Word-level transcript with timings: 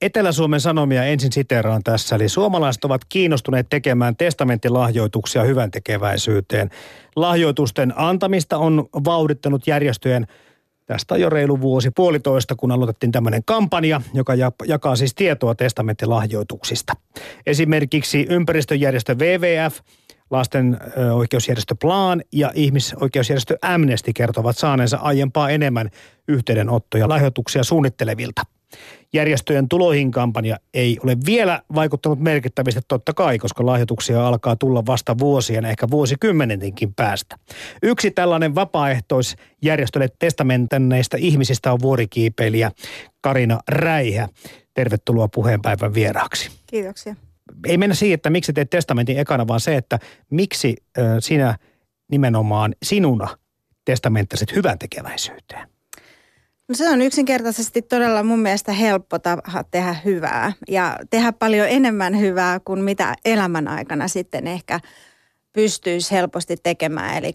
Etelä-Suomen 0.00 0.60
Sanomia 0.60 1.04
ensin 1.04 1.32
siteraan 1.32 1.82
tässä. 1.82 2.16
Eli 2.16 2.28
suomalaiset 2.28 2.84
ovat 2.84 3.00
kiinnostuneet 3.08 3.66
tekemään 3.68 4.16
testamenttilahjoituksia 4.16 5.42
hyvän 5.42 5.70
tekeväisyyteen. 5.70 6.70
Lahjoitusten 7.16 7.92
antamista 7.96 8.58
on 8.58 8.88
vauhdittanut 9.04 9.66
järjestöjen 9.66 10.26
Tästä 10.86 11.14
on 11.14 11.20
jo 11.20 11.30
reilu 11.30 11.60
vuosi 11.60 11.90
puolitoista, 11.90 12.54
kun 12.54 12.72
aloitettiin 12.72 13.12
tämmöinen 13.12 13.42
kampanja, 13.44 14.00
joka 14.14 14.32
jakaa 14.66 14.96
siis 14.96 15.14
tietoa 15.14 15.54
testamenttilahjoituksista. 15.54 16.92
Esimerkiksi 17.46 18.26
ympäristöjärjestö 18.30 19.14
WWF, 19.14 19.78
lasten 20.30 20.78
oikeusjärjestö 21.12 21.74
Plan 21.80 22.22
ja 22.32 22.52
ihmisoikeusjärjestö 22.54 23.56
Amnesty 23.62 24.12
kertovat 24.12 24.58
saaneensa 24.58 24.96
aiempaa 24.96 25.50
enemmän 25.50 25.90
yhteydenottoja 26.28 27.08
lahjoituksia 27.08 27.64
suunnittelevilta. 27.64 28.42
Järjestöjen 29.12 29.68
tuloihin 29.68 30.10
kampanja 30.10 30.56
ei 30.74 30.98
ole 31.04 31.16
vielä 31.26 31.62
vaikuttanut 31.74 32.20
merkittävästi 32.20 32.80
totta 32.88 33.14
kai, 33.14 33.38
koska 33.38 33.66
lahjoituksia 33.66 34.26
alkaa 34.26 34.56
tulla 34.56 34.86
vasta 34.86 35.18
vuosien, 35.18 35.64
ehkä 35.64 35.90
vuosikymmenenkin 35.90 36.94
päästä. 36.94 37.36
Yksi 37.82 38.10
tällainen 38.10 38.54
vapaaehtoisjärjestölle 38.54 40.08
testamentanneista 40.18 41.16
ihmisistä 41.20 41.72
on 41.72 41.80
vuorikiipeilijä 41.82 42.70
Karina 43.20 43.60
Räihä. 43.68 44.28
Tervetuloa 44.74 45.28
puheenpäivän 45.28 45.94
vieraaksi. 45.94 46.50
Kiitoksia. 46.66 47.16
Ei 47.66 47.78
mennä 47.78 47.94
siihen, 47.94 48.14
että 48.14 48.30
miksi 48.30 48.52
teet 48.52 48.70
testamentin 48.70 49.18
ekana, 49.18 49.48
vaan 49.48 49.60
se, 49.60 49.76
että 49.76 49.98
miksi 50.30 50.76
sinä 51.20 51.58
nimenomaan 52.10 52.74
sinuna 52.82 53.28
testamenttasit 53.84 54.54
hyvän 54.54 54.78
tekeväisyyteen. 54.78 55.68
No 56.68 56.74
se 56.74 56.88
on 56.88 57.02
yksinkertaisesti 57.02 57.82
todella 57.82 58.22
mun 58.22 58.38
mielestä 58.38 58.72
helppo 58.72 59.18
tapa 59.18 59.64
tehdä 59.70 59.96
hyvää 60.04 60.52
ja 60.68 60.96
tehdä 61.10 61.32
paljon 61.32 61.68
enemmän 61.68 62.20
hyvää 62.20 62.60
kuin 62.60 62.84
mitä 62.84 63.14
elämän 63.24 63.68
aikana 63.68 64.08
sitten 64.08 64.46
ehkä 64.46 64.80
pystyisi 65.52 66.10
helposti 66.10 66.56
tekemään. 66.62 67.16
Eli, 67.18 67.32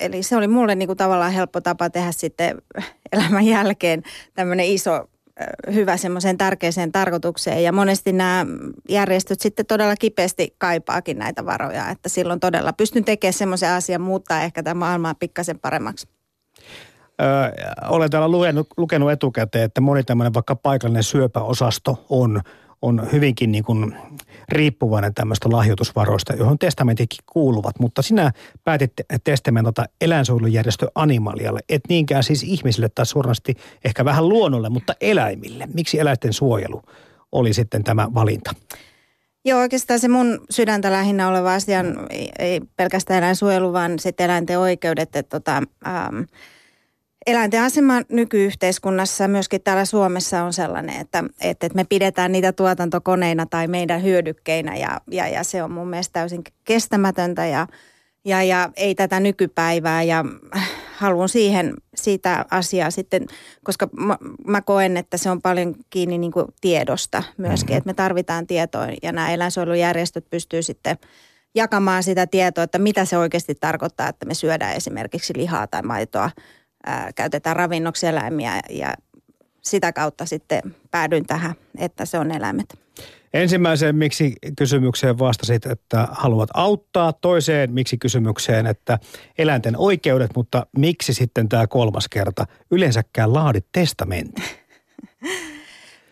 eli 0.00 0.22
se 0.22 0.36
oli 0.36 0.48
mulle 0.48 0.74
niin 0.74 0.86
kuin 0.86 0.96
tavallaan 0.96 1.32
helppo 1.32 1.60
tapa 1.60 1.90
tehdä 1.90 2.12
sitten 2.12 2.62
elämän 3.12 3.46
jälkeen 3.46 4.02
tämmöinen 4.34 4.66
iso 4.66 5.08
hyvä 5.74 5.96
semmoiseen 5.96 6.38
tärkeäseen 6.38 6.92
tarkoitukseen. 6.92 7.64
Ja 7.64 7.72
monesti 7.72 8.12
nämä 8.12 8.46
järjestöt 8.88 9.40
sitten 9.40 9.66
todella 9.66 9.96
kipeästi 9.96 10.54
kaipaakin 10.58 11.18
näitä 11.18 11.46
varoja, 11.46 11.90
että 11.90 12.08
silloin 12.08 12.40
todella 12.40 12.72
pystyn 12.72 13.04
tekemään 13.04 13.32
semmoisen 13.32 13.70
asian 13.70 14.00
muuttaa 14.00 14.42
ehkä 14.42 14.62
tämä 14.62 14.78
maailmaa 14.78 15.14
pikkasen 15.14 15.58
paremmaksi 15.58 16.08
olen 17.88 18.10
täällä 18.10 18.28
lukenut, 18.28 18.66
lukenut 18.76 19.10
etukäteen, 19.10 19.64
että 19.64 19.80
moni 19.80 20.02
tämmöinen 20.02 20.34
vaikka 20.34 20.56
paikallinen 20.56 21.02
syöpäosasto 21.02 22.06
on, 22.08 22.40
on 22.82 23.08
hyvinkin 23.12 23.52
niin 23.52 23.64
kuin 23.64 23.96
riippuvainen 24.48 25.14
tämmöistä 25.14 25.48
lahjoitusvaroista, 25.50 26.34
johon 26.34 26.58
testamentitkin 26.58 27.24
kuuluvat. 27.32 27.78
Mutta 27.78 28.02
sinä 28.02 28.32
päätit 28.64 28.92
testamentata 29.24 29.84
eläinsuojelujärjestö 30.00 30.86
Animalialle, 30.94 31.60
et 31.68 31.82
niinkään 31.88 32.22
siis 32.22 32.42
ihmisille 32.42 32.88
tai 32.88 33.06
suorasti 33.06 33.54
ehkä 33.84 34.04
vähän 34.04 34.28
luonnolle, 34.28 34.68
mutta 34.68 34.94
eläimille. 35.00 35.68
Miksi 35.74 35.98
eläinten 35.98 36.32
suojelu 36.32 36.82
oli 37.32 37.52
sitten 37.52 37.84
tämä 37.84 38.08
valinta? 38.14 38.54
Joo, 39.44 39.60
oikeastaan 39.60 40.00
se 40.00 40.08
mun 40.08 40.40
sydäntä 40.50 40.92
lähinnä 40.92 41.28
oleva 41.28 41.54
asia 41.54 41.84
ei 42.38 42.60
pelkästään 42.76 43.18
eläinsuojelu, 43.18 43.72
vaan 43.72 43.98
sitten 43.98 44.24
eläinten 44.24 44.58
oikeudet. 44.58 45.16
Että 45.16 45.40
tota, 45.40 45.62
ähm, 45.86 46.20
Eläinten 47.26 47.62
asema 47.62 47.94
nykyyhteiskunnassa 48.08 49.28
myöskin 49.28 49.62
täällä 49.62 49.84
Suomessa 49.84 50.44
on 50.44 50.52
sellainen, 50.52 51.00
että, 51.00 51.24
että 51.40 51.68
me 51.74 51.84
pidetään 51.84 52.32
niitä 52.32 52.52
tuotantokoneina 52.52 53.46
tai 53.46 53.66
meidän 53.66 54.02
hyödykkeinä 54.02 54.76
ja, 54.76 55.00
ja, 55.10 55.28
ja 55.28 55.44
se 55.44 55.62
on 55.62 55.72
mun 55.72 55.88
mielestä 55.88 56.12
täysin 56.12 56.42
kestämätöntä 56.64 57.46
ja, 57.46 57.66
ja, 58.24 58.42
ja 58.42 58.70
ei 58.76 58.94
tätä 58.94 59.20
nykypäivää 59.20 60.02
ja 60.02 60.24
haluan 60.96 61.28
siihen 61.28 61.74
siitä 61.94 62.46
asiaa 62.50 62.90
sitten, 62.90 63.26
koska 63.64 63.88
mä, 63.92 64.18
mä 64.46 64.60
koen, 64.62 64.96
että 64.96 65.16
se 65.16 65.30
on 65.30 65.42
paljon 65.42 65.74
kiinni 65.90 66.18
niin 66.18 66.32
kuin 66.32 66.46
tiedosta 66.60 67.22
myöskin, 67.36 67.66
mm-hmm. 67.66 67.78
että 67.78 67.88
me 67.88 67.94
tarvitaan 67.94 68.46
tietoa 68.46 68.86
ja 69.02 69.12
nämä 69.12 69.32
eläinsuojelujärjestöt 69.32 70.30
pystyy 70.30 70.62
sitten 70.62 70.96
jakamaan 71.54 72.02
sitä 72.02 72.26
tietoa, 72.26 72.64
että 72.64 72.78
mitä 72.78 73.04
se 73.04 73.18
oikeasti 73.18 73.54
tarkoittaa, 73.54 74.08
että 74.08 74.26
me 74.26 74.34
syödään 74.34 74.76
esimerkiksi 74.76 75.32
lihaa 75.36 75.66
tai 75.66 75.82
maitoa– 75.82 76.30
ää, 76.86 77.12
käytetään 77.14 77.56
ravinnoksi 77.56 78.06
eläimiä 78.06 78.60
ja 78.70 78.94
sitä 79.62 79.92
kautta 79.92 80.26
sitten 80.26 80.62
päädyin 80.90 81.26
tähän, 81.26 81.54
että 81.78 82.04
se 82.04 82.18
on 82.18 82.30
eläimet. 82.30 82.78
Ensimmäiseen 83.34 83.96
miksi 83.96 84.34
kysymykseen 84.58 85.18
vastasit, 85.18 85.66
että 85.66 86.08
haluat 86.10 86.48
auttaa. 86.54 87.12
Toiseen 87.12 87.72
miksi 87.72 87.98
kysymykseen, 87.98 88.66
että 88.66 88.98
eläinten 89.38 89.76
oikeudet, 89.76 90.30
mutta 90.36 90.66
miksi 90.78 91.14
sitten 91.14 91.48
tämä 91.48 91.66
kolmas 91.66 92.08
kerta 92.08 92.46
yleensäkään 92.70 93.34
laadit 93.34 93.66
testamentti? 93.72 94.42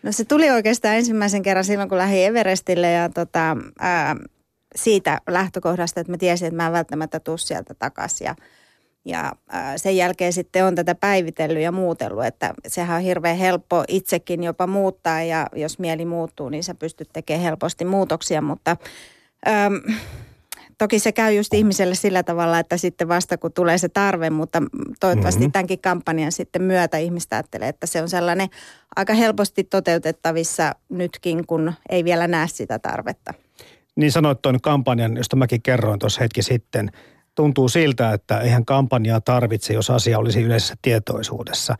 No 0.03 0.11
se 0.11 0.25
tuli 0.25 0.49
oikeastaan 0.49 0.95
ensimmäisen 0.95 1.41
kerran 1.41 1.65
silloin, 1.65 1.89
kun 1.89 1.97
lähdin 1.97 2.25
Everestille 2.25 2.91
ja 2.91 3.09
tota, 3.09 3.57
ää, 3.79 4.15
siitä 4.75 5.21
lähtökohdasta, 5.29 5.99
että 5.99 6.13
mä 6.13 6.17
tiesin, 6.17 6.47
että 6.47 6.55
mä 6.55 6.67
en 6.67 6.73
välttämättä 6.73 7.19
tuu 7.19 7.37
sieltä 7.37 7.73
takaisin. 7.73 8.25
Ja 8.25 8.35
ja 9.05 9.31
sen 9.75 9.97
jälkeen 9.97 10.33
sitten 10.33 10.65
on 10.65 10.75
tätä 10.75 10.95
päivitellyt 10.95 11.63
ja 11.63 11.71
muutellut, 11.71 12.25
että 12.25 12.53
sehän 12.67 12.97
on 12.97 13.03
hirveän 13.03 13.37
helppo 13.37 13.83
itsekin 13.87 14.43
jopa 14.43 14.67
muuttaa 14.67 15.23
ja 15.23 15.47
jos 15.55 15.79
mieli 15.79 16.05
muuttuu, 16.05 16.49
niin 16.49 16.63
sä 16.63 16.75
pystyt 16.75 17.09
tekemään 17.13 17.43
helposti 17.43 17.85
muutoksia, 17.85 18.41
mutta 18.41 18.77
äm, 19.47 19.95
toki 20.77 20.99
se 20.99 21.11
käy 21.11 21.33
just 21.33 21.53
ihmiselle 21.53 21.95
sillä 21.95 22.23
tavalla, 22.23 22.59
että 22.59 22.77
sitten 22.77 23.07
vasta 23.07 23.37
kun 23.37 23.53
tulee 23.53 23.77
se 23.77 23.89
tarve, 23.89 24.29
mutta 24.29 24.63
toivottavasti 24.99 25.41
mm-hmm. 25.41 25.51
tämänkin 25.51 25.79
kampanjan 25.79 26.31
sitten 26.31 26.61
myötä 26.61 26.97
ihmistä 26.97 27.35
ajattelee, 27.35 27.69
että 27.69 27.87
se 27.87 28.01
on 28.01 28.09
sellainen 28.09 28.49
aika 28.95 29.13
helposti 29.13 29.63
toteutettavissa 29.63 30.75
nytkin, 30.89 31.47
kun 31.47 31.73
ei 31.89 32.03
vielä 32.03 32.27
näe 32.27 32.47
sitä 32.47 32.79
tarvetta. 32.79 33.33
Niin 33.95 34.11
sanoit 34.11 34.41
tuon 34.41 34.61
kampanjan, 34.61 35.17
josta 35.17 35.35
mäkin 35.35 35.61
kerroin 35.61 35.99
tuossa 35.99 36.21
hetki 36.21 36.41
sitten– 36.41 36.91
tuntuu 37.35 37.69
siltä, 37.69 38.13
että 38.13 38.39
eihän 38.39 38.65
kampanjaa 38.65 39.21
tarvitse, 39.21 39.73
jos 39.73 39.89
asia 39.89 40.19
olisi 40.19 40.41
yleisessä 40.41 40.75
tietoisuudessa. 40.81 41.75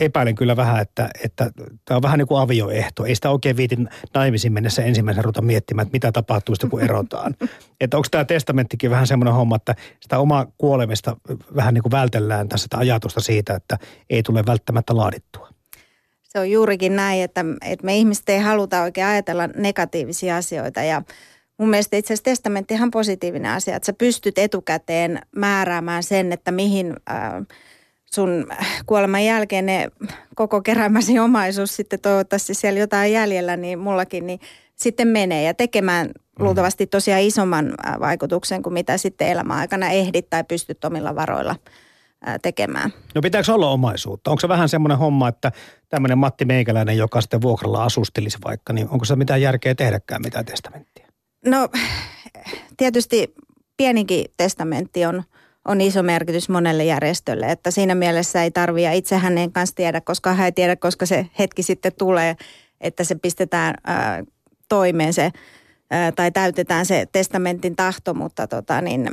Epäilen 0.00 0.34
kyllä 0.34 0.56
vähän, 0.56 0.82
että, 0.82 1.10
että 1.24 1.50
tämä 1.84 1.96
on 1.96 2.02
vähän 2.02 2.18
niin 2.18 2.28
kuin 2.28 2.40
avioehto. 2.40 3.04
Ei 3.04 3.14
sitä 3.14 3.30
oikein 3.30 3.56
viitin 3.56 3.88
naimisiin 4.14 4.52
mennessä 4.52 4.82
ensimmäisenä 4.82 5.22
ruveta 5.22 5.42
miettimään, 5.42 5.86
että 5.86 5.92
mitä 5.92 6.12
tapahtuu 6.12 6.54
sitten, 6.54 6.70
kun 6.70 6.80
erotaan. 6.80 7.34
että 7.80 7.96
onko 7.96 8.08
tämä 8.10 8.24
testamenttikin 8.24 8.90
vähän 8.90 9.06
semmoinen 9.06 9.34
homma, 9.34 9.56
että 9.56 9.74
sitä 10.00 10.18
omaa 10.18 10.46
kuolemista 10.58 11.16
vähän 11.56 11.74
niin 11.74 11.82
kuin 11.82 11.92
vältellään 11.92 12.48
tässä 12.48 12.64
sitä 12.64 12.78
ajatusta 12.78 13.20
siitä, 13.20 13.54
että 13.54 13.78
ei 14.10 14.22
tule 14.22 14.46
välttämättä 14.46 14.96
laadittua. 14.96 15.48
Se 16.22 16.38
on 16.38 16.50
juurikin 16.50 16.96
näin, 16.96 17.22
että, 17.22 17.44
että 17.64 17.86
me 17.86 17.96
ihmiset 17.96 18.28
ei 18.28 18.38
haluta 18.38 18.82
oikein 18.82 19.06
ajatella 19.06 19.46
negatiivisia 19.46 20.36
asioita 20.36 20.82
ja– 20.82 21.02
mun 21.62 21.70
mielestä 21.70 21.96
itse 21.96 22.14
asiassa 22.14 22.24
testamentti 22.24 22.74
ihan 22.74 22.90
positiivinen 22.90 23.52
asia, 23.52 23.76
että 23.76 23.86
sä 23.86 23.92
pystyt 23.92 24.38
etukäteen 24.38 25.20
määräämään 25.36 26.02
sen, 26.02 26.32
että 26.32 26.52
mihin 26.52 26.94
äh, 27.10 27.32
sun 28.12 28.46
kuoleman 28.86 29.24
jälkeen 29.24 29.66
ne 29.66 29.88
koko 30.34 30.62
keräämäsi 30.62 31.18
omaisuus 31.18 31.76
sitten 31.76 32.00
toivottavasti 32.00 32.54
siellä 32.54 32.80
jotain 32.80 33.12
jäljellä, 33.12 33.56
niin 33.56 33.78
mullakin, 33.78 34.26
niin 34.26 34.40
sitten 34.76 35.08
menee 35.08 35.42
ja 35.42 35.54
tekemään 35.54 36.06
mm. 36.06 36.44
luultavasti 36.44 36.86
tosiaan 36.86 37.22
isomman 37.22 37.74
äh, 37.86 38.00
vaikutuksen 38.00 38.62
kuin 38.62 38.72
mitä 38.74 38.98
sitten 38.98 39.28
elämän 39.28 39.58
aikana 39.58 39.90
ehdit 39.90 40.30
tai 40.30 40.44
pystyt 40.44 40.84
omilla 40.84 41.14
varoilla 41.14 41.56
äh, 42.28 42.34
tekemään. 42.42 42.92
No 43.14 43.20
pitääkö 43.20 43.54
olla 43.54 43.70
omaisuutta? 43.70 44.30
Onko 44.30 44.40
se 44.40 44.48
vähän 44.48 44.68
semmoinen 44.68 44.98
homma, 44.98 45.28
että 45.28 45.52
tämmöinen 45.88 46.18
Matti 46.18 46.44
Meikäläinen, 46.44 46.96
joka 46.96 47.20
sitten 47.20 47.42
vuokralla 47.42 47.84
asustelisi 47.84 48.38
vaikka, 48.44 48.72
niin 48.72 48.88
onko 48.88 49.04
se 49.04 49.16
mitään 49.16 49.40
järkeä 49.42 49.74
tehdäkään 49.74 50.22
mitään 50.22 50.44
testamenttia? 50.44 51.11
No 51.46 51.68
tietysti 52.76 53.34
pieninkin 53.76 54.24
testamentti 54.36 55.06
on, 55.06 55.22
on 55.64 55.80
iso 55.80 56.02
merkitys 56.02 56.48
monelle 56.48 56.84
järjestölle, 56.84 57.46
että 57.46 57.70
siinä 57.70 57.94
mielessä 57.94 58.42
ei 58.42 58.50
tarvitse 58.50 58.96
itse 58.96 59.16
hänen 59.16 59.52
kanssa 59.52 59.76
tiedä, 59.76 60.00
koska 60.00 60.34
hän 60.34 60.44
ei 60.44 60.52
tiedä, 60.52 60.76
koska 60.76 61.06
se 61.06 61.26
hetki 61.38 61.62
sitten 61.62 61.92
tulee, 61.98 62.36
että 62.80 63.04
se 63.04 63.14
pistetään 63.14 63.74
ää, 63.84 64.24
toimeen 64.68 65.12
se 65.12 65.30
ää, 65.90 66.12
tai 66.12 66.30
täytetään 66.30 66.86
se 66.86 67.06
testamentin 67.12 67.76
tahto, 67.76 68.14
mutta 68.14 68.46
tota, 68.46 68.80
niin, 68.80 69.10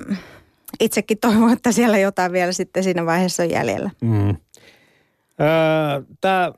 itsekin 0.80 1.18
toivon, 1.18 1.54
että 1.54 1.72
siellä 1.72 1.98
jotain 1.98 2.32
vielä 2.32 2.52
sitten 2.52 2.84
siinä 2.84 3.06
vaiheessa 3.06 3.44
on 3.44 3.50
jäljellä. 3.50 3.90
Mm. 4.02 4.30
Öö, 4.30 6.02
Tämä 6.22 6.54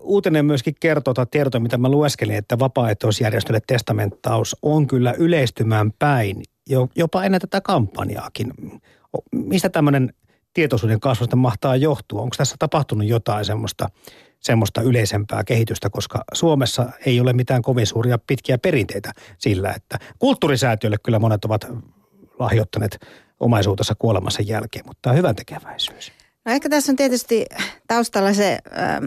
uutinen 0.00 0.46
myöskin 0.46 0.74
kertoo 0.80 1.14
tai 1.14 1.26
tiedot, 1.30 1.62
mitä 1.62 1.78
mä 1.78 1.88
lueskelin, 1.88 2.36
että 2.36 2.58
vapaaehtoisjärjestölle 2.58 3.60
testamenttaus 3.66 4.56
on 4.62 4.86
kyllä 4.86 5.14
yleistymään 5.18 5.92
päin, 5.98 6.42
jopa 6.96 7.24
ennen 7.24 7.40
tätä 7.40 7.60
kampanjaakin. 7.60 8.52
Mistä 9.32 9.68
tämmöinen 9.68 10.12
tietoisuuden 10.54 11.00
kasvusta 11.00 11.36
mahtaa 11.36 11.76
johtua? 11.76 12.22
Onko 12.22 12.34
tässä 12.38 12.56
tapahtunut 12.58 13.06
jotain 13.06 13.44
semmoista 13.44 13.88
semmoista 14.40 14.80
yleisempää 14.82 15.44
kehitystä, 15.44 15.90
koska 15.90 16.24
Suomessa 16.34 16.86
ei 17.06 17.20
ole 17.20 17.32
mitään 17.32 17.62
kovin 17.62 17.86
suuria 17.86 18.18
pitkiä 18.26 18.58
perinteitä 18.58 19.12
sillä, 19.38 19.72
että 19.72 19.98
kulttuurisäätiölle 20.18 20.96
kyllä 21.02 21.18
monet 21.18 21.44
ovat 21.44 21.66
lahjoittaneet 22.38 22.98
omaisuutensa 23.40 23.94
kuolemansa 23.98 24.42
jälkeen, 24.42 24.86
mutta 24.86 24.98
tämä 25.02 25.12
on 25.12 25.18
hyvän 25.18 25.36
tekeväisyys. 25.36 26.12
No 26.44 26.52
ehkä 26.52 26.68
tässä 26.68 26.92
on 26.92 26.96
tietysti 26.96 27.46
taustalla 27.88 28.32
se 28.32 28.58
ähm, 28.78 29.06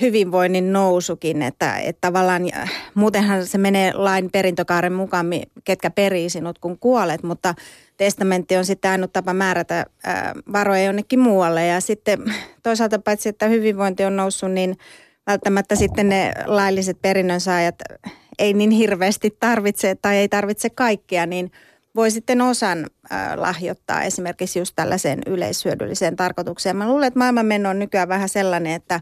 hyvinvoinnin 0.00 0.72
nousukin, 0.72 1.42
että, 1.42 1.78
että 1.78 1.98
tavallaan 2.00 2.42
muutenhan 2.94 3.46
se 3.46 3.58
menee 3.58 3.92
lain 3.92 4.30
perintökaaren 4.30 4.92
mukaan, 4.92 5.26
ketkä 5.64 5.90
perii 5.90 6.30
sinut 6.30 6.58
kun 6.58 6.78
kuolet, 6.78 7.22
mutta 7.22 7.54
testamentti 7.96 8.56
on 8.56 8.64
sitten 8.64 8.90
ainut 8.90 9.12
tapa 9.12 9.34
määrätä 9.34 9.86
ää, 10.04 10.34
varoja 10.52 10.84
jonnekin 10.84 11.18
muualle 11.18 11.66
ja 11.66 11.80
sitten 11.80 12.18
toisaalta 12.62 12.98
paitsi, 12.98 13.28
että 13.28 13.46
hyvinvointi 13.46 14.04
on 14.04 14.16
noussut, 14.16 14.52
niin 14.52 14.76
välttämättä 15.26 15.76
sitten 15.76 16.08
ne 16.08 16.32
lailliset 16.46 17.02
perinnönsaajat 17.02 17.74
ei 18.38 18.52
niin 18.52 18.70
hirveästi 18.70 19.36
tarvitse 19.40 19.96
tai 20.02 20.16
ei 20.16 20.28
tarvitse 20.28 20.70
kaikkia, 20.70 21.26
niin 21.26 21.50
voi 21.94 22.10
sitten 22.10 22.40
osan 22.40 22.86
ää, 23.10 23.40
lahjoittaa 23.40 24.02
esimerkiksi 24.02 24.58
just 24.58 24.72
tällaiseen 24.76 25.18
yleishyödylliseen 25.26 26.16
tarkoitukseen. 26.16 26.76
Mä 26.76 26.88
luulen, 26.88 27.06
että 27.06 27.18
maailmanmenno 27.18 27.70
on 27.70 27.78
nykyään 27.78 28.08
vähän 28.08 28.28
sellainen, 28.28 28.72
että 28.72 29.00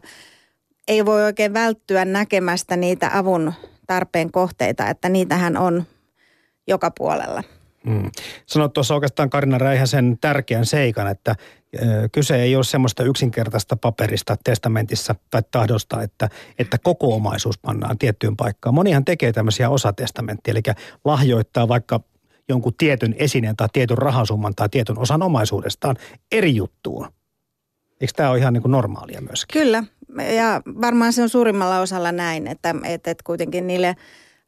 ei 0.89 1.05
voi 1.05 1.23
oikein 1.23 1.53
välttyä 1.53 2.05
näkemästä 2.05 2.77
niitä 2.77 3.11
avun 3.13 3.53
tarpeen 3.87 4.31
kohteita, 4.31 4.89
että 4.89 5.09
niitähän 5.09 5.57
on 5.57 5.83
joka 6.67 6.91
puolella. 6.97 7.43
Hmm. 7.85 8.11
Sanoit 8.45 8.73
tuossa 8.73 8.93
oikeastaan 8.93 9.29
Karina 9.29 9.57
Räihäsen 9.57 10.17
tärkeän 10.21 10.65
seikan, 10.65 11.07
että 11.07 11.35
kyse 12.11 12.35
ei 12.35 12.55
ole 12.55 12.63
semmoista 12.63 13.03
yksinkertaista 13.03 13.75
paperista 13.75 14.37
testamentissa 14.43 15.15
tai 15.31 15.41
tahdosta, 15.51 16.01
että, 16.01 16.29
että 16.59 16.77
koko 16.77 17.15
omaisuus 17.15 17.57
pannaan 17.57 17.97
tiettyyn 17.97 18.37
paikkaan. 18.37 18.75
Monihan 18.75 19.05
tekee 19.05 19.33
tämmöisiä 19.33 19.69
osatestamentteja, 19.69 20.51
eli 20.51 20.75
lahjoittaa 21.05 21.67
vaikka 21.67 21.99
jonkun 22.49 22.73
tietyn 22.77 23.15
esineen 23.17 23.55
tai 23.55 23.67
tietyn 23.73 23.97
rahasumman 23.97 24.55
tai 24.55 24.69
tietyn 24.69 24.99
osan 24.99 25.21
omaisuudestaan 25.21 25.95
eri 26.31 26.55
juttuun. 26.55 27.07
Eikö 28.01 28.13
tämä 28.15 28.29
ole 28.29 28.37
ihan 28.37 28.53
niin 28.53 28.61
kuin 28.61 28.71
normaalia 28.71 29.21
myöskin? 29.21 29.61
Kyllä, 29.61 29.83
ja 30.17 30.61
varmaan 30.81 31.13
se 31.13 31.21
on 31.21 31.29
suurimmalla 31.29 31.79
osalla 31.79 32.11
näin, 32.11 32.47
että, 32.47 32.75
että, 32.83 33.11
että 33.11 33.23
kuitenkin 33.23 33.67
niille 33.67 33.95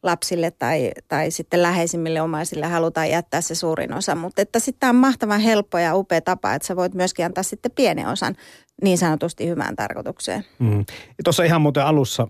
lapsille 0.03 0.51
tai, 0.51 0.91
tai 1.07 1.31
sitten 1.31 1.61
läheisimmille 1.61 2.21
omaisille 2.21 2.65
halutaan 2.65 3.09
jättää 3.09 3.41
se 3.41 3.55
suurin 3.55 3.93
osa. 3.93 4.15
Mutta 4.15 4.41
että 4.41 4.59
sitten 4.59 4.79
tämä 4.79 4.89
on 4.89 4.95
mahtavan 4.95 5.39
helppo 5.39 5.77
ja 5.77 5.95
upea 5.95 6.21
tapa, 6.21 6.53
että 6.53 6.67
sä 6.67 6.75
voit 6.75 6.93
myöskin 6.93 7.25
antaa 7.25 7.43
sitten 7.43 7.71
pienen 7.75 8.07
osan 8.07 8.35
niin 8.83 8.97
sanotusti 8.97 9.47
hyvään 9.47 9.75
tarkoitukseen. 9.75 10.45
Mm. 10.59 10.85
Tuossa 11.23 11.43
ihan 11.43 11.61
muuten 11.61 11.85
alussa 11.85 12.27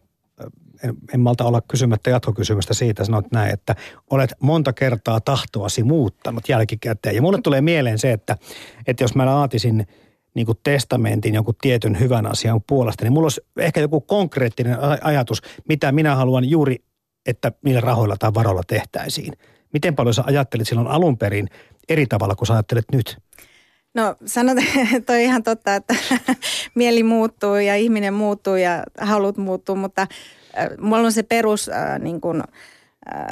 en, 0.83 0.95
en 1.13 1.19
malta 1.19 1.43
olla 1.43 1.61
kysymättä 1.61 2.09
jatkokysymystä 2.09 2.73
siitä, 2.73 3.03
sanot 3.03 3.31
näin, 3.31 3.53
että 3.53 3.75
olet 4.09 4.33
monta 4.39 4.73
kertaa 4.73 5.21
tahtoasi 5.21 5.83
muuttanut 5.83 6.49
jälkikäteen. 6.49 7.15
Ja 7.15 7.21
mulle 7.21 7.41
tulee 7.43 7.61
mieleen 7.61 7.99
se, 7.99 8.11
että, 8.11 8.37
että 8.87 9.03
jos 9.03 9.15
mä 9.15 9.25
laatisin 9.25 9.87
niin 10.33 10.45
kuin 10.45 10.57
testamentin 10.63 11.33
jonkun 11.33 11.55
tietyn 11.61 11.99
hyvän 11.99 12.25
asian 12.25 12.61
puolesta, 12.67 13.03
niin 13.05 13.13
mulla 13.13 13.25
olisi 13.25 13.41
ehkä 13.57 13.81
joku 13.81 14.01
konkreettinen 14.01 14.77
ajatus, 15.01 15.41
mitä 15.67 15.91
minä 15.91 16.15
haluan 16.15 16.45
juuri, 16.45 16.75
että 17.25 17.51
millä 17.61 17.81
rahoilla 17.81 18.15
tai 18.19 18.33
varoilla 18.33 18.63
tehtäisiin. 18.67 19.33
Miten 19.73 19.95
paljon 19.95 20.13
sä 20.13 20.23
ajattelit 20.25 20.67
silloin 20.67 20.87
alun 20.87 21.17
perin 21.17 21.47
eri 21.89 22.05
tavalla 22.05 22.35
kuin 22.35 22.47
sä 22.47 22.53
ajattelet 22.53 22.85
nyt? 22.93 23.17
No 23.95 24.15
sanot, 24.25 24.57
toi 25.05 25.23
ihan 25.23 25.43
totta, 25.43 25.75
että 25.75 25.95
mieli 26.75 27.03
muuttuu 27.03 27.55
ja 27.55 27.75
ihminen 27.75 28.13
muuttuu 28.13 28.55
ja 28.55 28.83
halut 29.01 29.37
muuttuu, 29.37 29.75
mutta 29.75 30.01
äh, 30.01 30.69
mulla 30.79 30.97
on 30.97 31.11
se 31.11 31.23
perus 31.23 31.69
äh, 31.69 31.99
niin 31.99 32.21
kuin, 32.21 32.43
äh, 33.15 33.25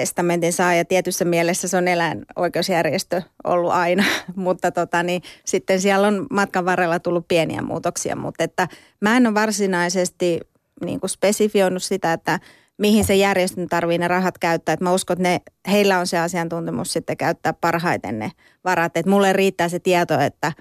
testamentin 0.00 0.52
saaja. 0.52 0.84
Tietyssä 0.84 1.24
mielessä 1.24 1.68
se 1.68 1.76
on 1.76 1.88
eläinoikeusjärjestö 1.88 3.22
ollut 3.44 3.72
aina, 3.72 4.04
mutta 4.36 4.70
tota, 4.70 5.02
niin, 5.02 5.22
sitten 5.44 5.80
siellä 5.80 6.08
on 6.08 6.26
matkan 6.30 6.64
varrella 6.64 6.98
tullut 6.98 7.28
pieniä 7.28 7.62
muutoksia. 7.62 8.16
Mutta 8.16 8.44
että 8.44 8.68
mä 9.00 9.16
en 9.16 9.26
ole 9.26 9.34
varsinaisesti 9.34 10.40
niin 10.84 11.00
kuin 11.00 11.10
spesifioinut 11.10 11.82
sitä, 11.82 12.12
että 12.12 12.40
mihin 12.78 13.04
se 13.04 13.14
järjestö 13.14 13.66
tarvii 13.70 13.98
ne 13.98 14.08
rahat 14.08 14.38
käyttää. 14.38 14.72
Et 14.72 14.80
mä 14.80 14.92
uskon, 14.92 15.14
että 15.14 15.28
ne, 15.28 15.40
heillä 15.70 15.98
on 15.98 16.06
se 16.06 16.18
asiantuntemus 16.18 16.92
sitten 16.92 17.16
käyttää 17.16 17.52
parhaiten 17.52 18.18
ne 18.18 18.32
varat. 18.64 18.96
Et 18.96 19.06
mulle 19.06 19.32
riittää 19.32 19.68
se 19.68 19.78
tieto, 19.78 20.20
että 20.20 20.52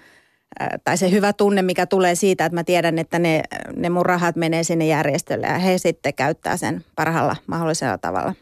tai 0.84 0.98
se 0.98 1.12
hyvä 1.12 1.34
tunne, 1.34 1.62
mikä 1.62 1.86
tulee 1.86 2.16
siitä, 2.16 2.46
että 2.46 2.56
mä 2.56 2.64
tiedän, 2.64 3.00
että 3.00 3.20
ne, 3.20 3.44
ne 3.76 3.90
mun 3.90 4.06
rahat 4.06 4.36
menee 4.36 4.64
sinne 4.64 4.88
järjestölle 4.88 5.48
ja 5.48 5.58
he 5.58 5.78
sitten 5.78 6.14
käyttää 6.14 6.58
sen 6.58 6.86
parhaalla 6.96 7.36
mahdollisella 7.48 7.98
tavalla. 7.98 8.34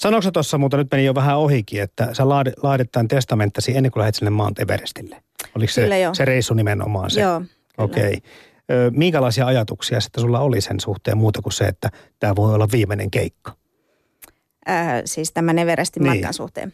Sanoiko 0.00 0.30
tuossa, 0.30 0.58
mutta 0.58 0.76
nyt 0.76 0.88
meni 0.90 1.04
jo 1.04 1.14
vähän 1.14 1.38
ohikin, 1.38 1.82
että 1.82 2.14
sä 2.14 2.28
laadit 2.62 2.92
tämän 2.92 3.08
testamenttasi 3.08 3.76
ennen 3.76 3.92
kuin 3.92 4.00
lähdit 4.00 4.14
sinne 4.14 4.30
Mount 4.30 4.58
Everestille? 4.58 5.22
Oliko 5.56 5.72
se, 5.72 5.88
se 6.12 6.24
reissu 6.24 6.54
nimenomaan 6.54 7.10
se? 7.10 7.20
Joo. 7.20 7.42
Okei. 7.78 8.14
Okay. 8.14 8.90
Minkälaisia 8.90 9.46
ajatuksia 9.46 10.00
sitten 10.00 10.20
sulla 10.20 10.40
oli 10.40 10.60
sen 10.60 10.80
suhteen 10.80 11.18
muuta 11.18 11.42
kuin 11.42 11.52
se, 11.52 11.64
että 11.64 11.90
tämä 12.18 12.36
voi 12.36 12.54
olla 12.54 12.68
viimeinen 12.72 13.10
keikka? 13.10 13.52
Äh, 14.68 15.02
siis 15.04 15.32
tämän 15.32 15.58
Everestin 15.58 16.02
niin. 16.02 16.12
matkan 16.12 16.34
suhteen. 16.34 16.72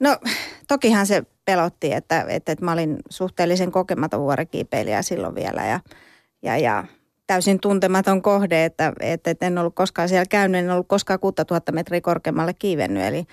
No 0.00 0.16
tokihan 0.68 1.06
se 1.06 1.22
pelotti, 1.44 1.92
että, 1.92 2.24
että, 2.28 2.52
että 2.52 2.64
mä 2.64 2.72
olin 2.72 2.98
suhteellisen 3.10 3.72
kokematon 3.72 4.20
vuorikiipeilijä 4.20 5.02
silloin 5.02 5.34
vielä 5.34 5.66
ja, 5.66 5.80
ja, 6.42 6.58
ja 6.58 6.84
täysin 7.32 7.60
tuntematon 7.60 8.22
kohde, 8.22 8.64
että, 8.64 8.92
että, 9.00 9.30
että 9.30 9.46
en 9.46 9.58
ollut 9.58 9.74
koskaan 9.74 10.08
siellä 10.08 10.26
käynyt, 10.30 10.64
en 10.64 10.70
ollut 10.70 10.88
koskaan 10.88 11.20
6000 11.20 11.72
metriä 11.72 12.00
korkeammalle 12.00 12.54
kiivennyt. 12.54 13.02
Eli, 13.02 13.26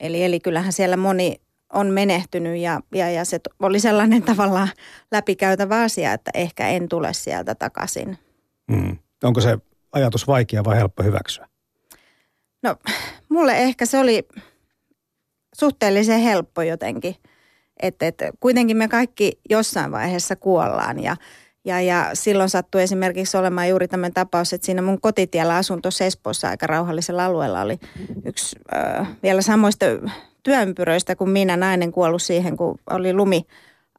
eli, 0.00 0.24
eli 0.24 0.40
kyllähän 0.40 0.72
siellä 0.72 0.96
moni 0.96 1.40
on 1.72 1.86
menehtynyt 1.86 2.58
ja, 2.58 2.80
ja, 2.94 3.10
ja 3.10 3.24
se 3.24 3.40
oli 3.62 3.80
sellainen 3.80 4.22
tavallaan 4.32 4.68
läpikäytävä 5.12 5.82
asia, 5.82 6.12
että 6.12 6.30
ehkä 6.34 6.68
en 6.68 6.88
tule 6.88 7.12
sieltä 7.12 7.54
takaisin. 7.54 8.18
Mm. 8.70 8.98
Onko 9.24 9.40
se 9.40 9.58
ajatus 9.92 10.26
vaikea 10.26 10.64
vai 10.64 10.76
helppo 10.76 11.02
hyväksyä? 11.02 11.48
No 12.62 12.76
mulle 13.28 13.58
ehkä 13.58 13.86
se 13.86 13.98
oli 13.98 14.28
suhteellisen 15.56 16.20
helppo 16.20 16.62
jotenkin. 16.62 17.16
Että 17.82 18.06
et, 18.06 18.18
kuitenkin 18.40 18.76
me 18.76 18.88
kaikki 18.88 19.40
jossain 19.50 19.92
vaiheessa 19.92 20.36
kuollaan 20.36 21.02
ja, 21.02 21.16
ja, 21.64 21.80
ja 21.80 22.10
silloin 22.14 22.50
sattui 22.50 22.82
esimerkiksi 22.82 23.36
olemaan 23.36 23.68
juuri 23.68 23.88
tämmöinen 23.88 24.14
tapaus, 24.14 24.52
että 24.52 24.66
siinä 24.66 24.82
mun 24.82 25.00
kotitiellä 25.00 25.56
asunto 25.56 25.88
Espoossa 26.06 26.48
aika 26.48 26.66
rauhallisella 26.66 27.24
alueella 27.24 27.60
oli 27.60 27.78
yksi 28.24 28.56
äh, 28.74 29.08
vielä 29.22 29.42
samoista 29.42 29.86
työympyröistä 30.42 31.16
kuin 31.16 31.30
minä 31.30 31.56
nainen 31.56 31.92
kuollut 31.92 32.22
siihen, 32.22 32.56
kun 32.56 32.78
oli 32.90 33.12
lumi 33.12 33.46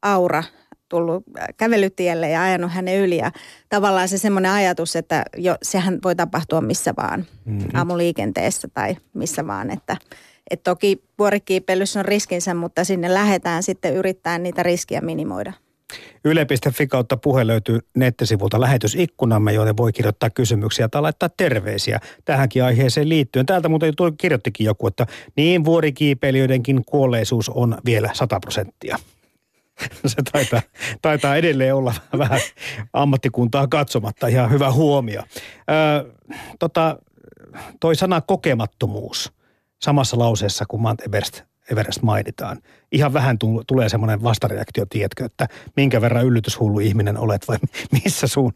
aura 0.02 0.44
tullut 0.90 1.24
kävelytielle 1.58 2.30
ja 2.30 2.44
ajanut 2.44 2.72
hänen 2.72 3.00
yli. 3.00 3.18
Ja 3.18 3.32
tavallaan 3.70 4.08
se 4.08 4.18
semmoinen 4.18 4.52
ajatus, 4.52 4.96
että 4.96 5.26
jo, 5.38 5.56
sehän 5.62 6.00
voi 6.04 6.16
tapahtua 6.16 6.62
missä 6.62 6.94
vaan, 6.98 7.26
mm-hmm. 7.46 7.70
aamuliikenteessä 7.74 8.68
tai 8.74 8.98
missä 9.14 9.48
vaan. 9.48 9.72
Että, 9.72 9.98
et 10.50 10.64
toki 10.64 11.04
vuorikiipeilyssä 11.20 12.00
on 12.00 12.06
riskinsä, 12.06 12.54
mutta 12.54 12.84
sinne 12.84 13.14
lähdetään 13.14 13.64
sitten 13.64 13.96
yrittää 13.96 14.38
niitä 14.38 14.64
riskiä 14.64 15.02
minimoida. 15.02 15.54
Yle.fi 16.26 16.88
kautta 16.88 17.18
puhe 17.18 17.48
löytyy 17.48 17.80
nettisivulta 17.96 18.62
lähetysikkunamme, 18.62 19.54
joten 19.54 19.78
voi 19.78 19.94
kirjoittaa 19.94 20.30
kysymyksiä 20.30 20.88
tai 20.88 21.02
laittaa 21.02 21.30
terveisiä 21.38 22.00
tähänkin 22.26 22.64
aiheeseen 22.64 23.10
liittyen. 23.10 23.46
Täältä 23.46 23.70
muuten 23.70 23.94
kirjoittikin 24.18 24.66
joku, 24.66 24.88
että 24.88 25.08
niin 25.36 25.66
vuorikiipeilijöidenkin 25.66 26.82
kuolleisuus 26.86 27.50
on 27.50 27.78
vielä 27.86 28.10
100 28.14 28.40
prosenttia. 28.40 28.98
Se 30.06 30.22
taitaa, 30.32 30.62
taitaa 31.02 31.36
edelleen 31.36 31.76
olla 31.76 31.94
vähän 32.18 32.40
ammattikuntaa 32.94 33.68
katsomatta. 33.68 34.28
Ihan 34.28 34.52
hyvä 34.52 34.72
huomio. 34.72 35.24
Ö, 35.24 36.12
tota, 36.60 36.98
toi 37.80 37.96
sana 37.96 38.22
kokemattomuus 38.22 39.34
samassa 39.82 40.20
lauseessa 40.20 40.66
kuin 40.66 40.82
Mount 40.82 41.02
Everest 41.02 41.51
Everest 41.72 42.02
mainitaan. 42.02 42.58
Ihan 42.92 43.14
vähän 43.14 43.38
tulee 43.68 43.90
semmoinen 43.90 44.24
vastareaktio, 44.24 44.86
tiedätkö, 44.90 45.26
että 45.26 45.48
minkä 45.76 46.02
verran 46.02 46.26
yllytyshullu 46.26 46.80
ihminen 46.80 47.18
olet 47.18 47.48
vai 47.48 47.58
missä 48.04 48.28
sun 48.28 48.54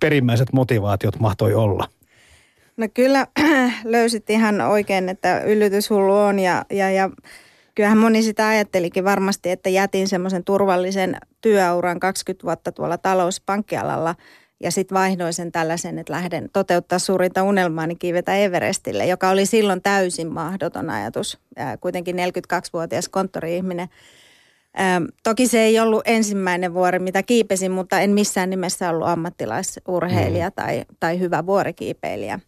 perimmäiset 0.00 0.52
motivaatiot 0.52 1.20
mahtoi 1.20 1.54
olla? 1.54 1.88
No 2.76 2.88
kyllä 2.94 3.26
löysit 3.84 4.30
ihan 4.30 4.60
oikein, 4.60 5.08
että 5.08 5.40
yllytyshullu 5.40 6.16
on 6.16 6.38
ja, 6.38 6.64
ja, 6.70 6.90
ja 6.90 7.10
kyllähän 7.74 7.98
moni 7.98 8.22
sitä 8.22 8.48
ajattelikin 8.48 9.04
varmasti, 9.04 9.50
että 9.50 9.68
jätin 9.68 10.08
semmoisen 10.08 10.44
turvallisen 10.44 11.16
työuran 11.40 12.00
20 12.00 12.44
vuotta 12.44 12.72
tuolla 12.72 12.98
talouspankkialalla– 12.98 14.14
ja 14.62 14.70
sitten 14.70 14.96
vaihdoin 14.96 15.32
sen 15.32 15.52
tällaisen, 15.52 15.98
että 15.98 16.12
lähden 16.12 16.50
toteuttaa 16.52 16.98
suurinta 16.98 17.42
unelmaani 17.42 17.96
kiivetä 17.96 18.36
Everestille, 18.36 19.06
joka 19.06 19.28
oli 19.28 19.46
silloin 19.46 19.82
täysin 19.82 20.32
mahdoton 20.32 20.90
ajatus. 20.90 21.38
Ja 21.56 21.76
kuitenkin 21.76 22.16
42-vuotias 22.16 23.08
konttori-ihminen 23.08 23.88
toki 25.22 25.46
se 25.46 25.60
ei 25.60 25.80
ollut 25.80 26.02
ensimmäinen 26.04 26.74
vuori, 26.74 26.98
mitä 26.98 27.22
kiipesin, 27.22 27.72
mutta 27.72 28.00
en 28.00 28.10
missään 28.10 28.50
nimessä 28.50 28.90
ollut 28.90 29.08
ammattilaisurheilija 29.08 30.48
mm. 30.48 30.52
tai, 30.56 30.84
tai 31.00 31.20
hyvä 31.20 31.46
vuorikiipeilijä. 31.46 32.40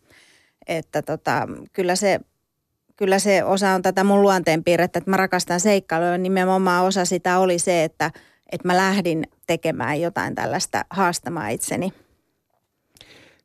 Että 0.67 1.03
tota, 1.03 1.49
kyllä 1.73 1.97
se 1.97 2.21
kyllä 2.97 3.19
se 3.19 3.45
osa 3.45 3.71
on 3.71 3.83
tätä 3.83 4.05
mun 4.05 4.23
luonteenpiirrettä, 4.23 4.99
että 4.99 5.11
mä 5.11 5.17
rakastan 5.17 5.61
seikkailua. 5.61 6.19
Nimenomaan 6.19 6.85
osa 6.85 7.05
sitä 7.05 7.39
oli 7.39 7.59
se, 7.59 7.85
että, 7.85 8.11
että 8.53 8.69
mä 8.69 8.77
lähdin 8.77 9.25
tekemään 9.47 10.01
jotain 10.01 10.35
tällaista 10.35 10.85
haastamaan 10.91 11.51
itseni. 11.51 11.93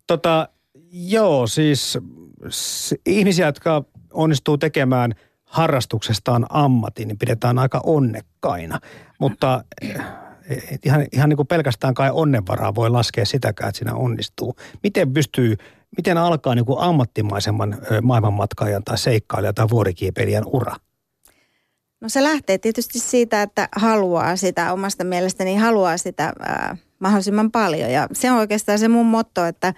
Tota, 0.09 0.49
joo, 0.91 1.47
siis 1.47 1.97
ihmisiä, 3.05 3.45
jotka 3.45 3.83
onnistuu 4.13 4.57
tekemään 4.57 5.13
harrastuksestaan 5.43 6.45
ammatin, 6.49 7.07
niin 7.07 7.17
pidetään 7.17 7.59
aika 7.59 7.81
onnekkaina. 7.83 8.79
Mutta 9.19 9.63
eh, 9.81 10.01
ihan, 10.85 11.05
ihan 11.11 11.29
niin 11.29 11.37
kuin 11.37 11.47
pelkästään 11.47 11.93
kai 11.93 12.09
onnenvaraa 12.13 12.75
voi 12.75 12.89
laskea 12.89 13.25
sitäkään, 13.25 13.69
että 13.69 13.77
siinä 13.77 13.95
onnistuu. 13.95 14.55
Miten 14.83 15.13
pystyy 15.13 15.57
miten 15.97 16.17
alkaa 16.17 16.55
niin 16.55 16.65
kuin 16.65 16.79
ammattimaisemman 16.79 17.77
maailmanmatkaajan 18.01 18.83
tai 18.83 18.97
seikkailijan 18.97 19.55
tai 19.55 19.69
vuorikiipeilijän 19.69 20.45
ura? 20.45 20.75
No 22.01 22.09
se 22.09 22.23
lähtee 22.23 22.57
tietysti 22.57 22.99
siitä, 22.99 23.41
että 23.41 23.69
haluaa 23.75 24.35
sitä 24.35 24.73
omasta 24.73 25.03
mielestäni, 25.03 25.55
haluaa 25.55 25.97
sitä 25.97 26.33
ää, 26.39 26.77
mahdollisimman 26.99 27.51
paljon. 27.51 27.91
Ja 27.91 28.07
se 28.13 28.31
on 28.31 28.37
oikeastaan 28.37 28.79
se 28.79 28.87
mun 28.87 29.05
motto, 29.05 29.45
että 29.45 29.73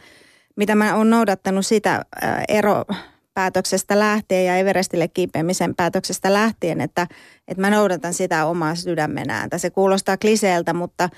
mitä 0.56 0.76
mä 0.76 0.96
oon 0.96 1.10
noudattanut 1.10 1.66
sitä 1.66 2.06
ää, 2.22 2.44
ero 2.48 2.86
päätöksestä 3.34 4.00
lähtien 4.00 4.46
ja 4.46 4.56
Everestille 4.56 5.08
kiipeämisen 5.08 5.76
päätöksestä 5.76 6.34
lähtien, 6.34 6.82
että, 6.82 7.08
että 7.48 7.62
mä 7.62 7.70
noudatan 7.70 8.14
sitä 8.14 8.46
omaa 8.46 8.76
sydämenään. 8.76 9.50
Se 9.58 9.70
kuulostaa 9.70 10.18
kliseeltä, 10.18 10.74
mutta 10.74 11.10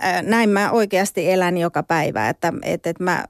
ää, 0.00 0.22
näin 0.22 0.50
mä 0.50 0.70
oikeasti 0.70 1.32
elän 1.32 1.58
joka 1.58 1.82
päivä, 1.82 2.28
että, 2.28 2.52
että, 2.62 2.90
että 2.90 3.04
mä 3.04 3.24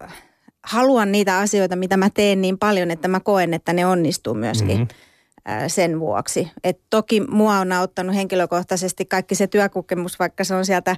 haluan 0.64 1.12
niitä 1.12 1.38
asioita, 1.38 1.76
mitä 1.76 1.97
mä 1.97 2.11
teen 2.14 2.40
niin 2.40 2.59
paljon, 2.59 2.90
että 2.90 3.09
mä 3.09 3.21
koen, 3.21 3.55
että 3.55 3.73
ne 3.73 3.87
onnistuu 3.87 4.35
myöskin 4.35 4.78
mm-hmm. 4.78 5.69
sen 5.69 6.00
vuoksi. 6.00 6.50
Et 6.64 6.81
toki 6.90 7.21
mua 7.21 7.59
on 7.59 7.73
auttanut 7.73 8.14
henkilökohtaisesti 8.14 9.05
kaikki 9.05 9.35
se 9.35 9.47
työkokemus, 9.47 10.19
vaikka 10.19 10.45
se 10.45 10.55
on 10.55 10.66
sieltä 10.66 10.97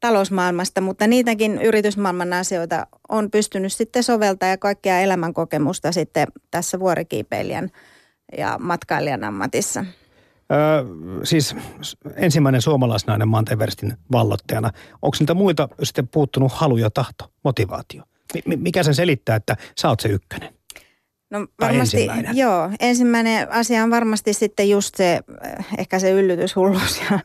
talousmaailmasta, 0.00 0.80
mutta 0.80 1.06
niitäkin 1.06 1.62
yritysmaailman 1.62 2.32
asioita 2.32 2.86
on 3.08 3.30
pystynyt 3.30 3.72
sitten 3.72 4.02
soveltaa 4.02 4.48
ja 4.48 4.58
kaikkea 4.58 5.00
elämänkokemusta 5.00 5.92
sitten 5.92 6.26
tässä 6.50 6.80
vuorikiipeilijän 6.80 7.70
ja 8.38 8.56
matkailijan 8.60 9.24
ammatissa. 9.24 9.84
Öö, 10.52 10.84
siis 11.24 11.56
ensimmäinen 12.16 12.62
suomalaisnainen 12.62 13.28
Manteverstin 13.28 13.96
vallottajana. 14.12 14.70
Onko 15.02 15.16
niitä 15.20 15.34
muita 15.34 15.68
sitten 15.82 16.08
puuttunut 16.08 16.52
halu 16.52 16.76
ja 16.76 16.90
tahto, 16.90 17.32
motivaatio? 17.44 18.02
Mikä 18.56 18.82
sen 18.82 18.94
selittää, 18.94 19.36
että 19.36 19.56
sä 19.80 19.88
oot 19.88 20.00
se 20.00 20.08
ykkönen? 20.08 20.54
No 21.30 21.46
varmasti, 21.60 21.96
ensimmäinen. 21.96 22.36
joo. 22.36 22.70
Ensimmäinen 22.80 23.52
asia 23.52 23.82
on 23.82 23.90
varmasti 23.90 24.32
sitten 24.32 24.70
just 24.70 24.94
se, 24.94 25.20
eh, 25.44 25.66
ehkä 25.78 25.98
se 25.98 26.10
yllytyshulluus 26.10 27.00
ja, 27.10 27.20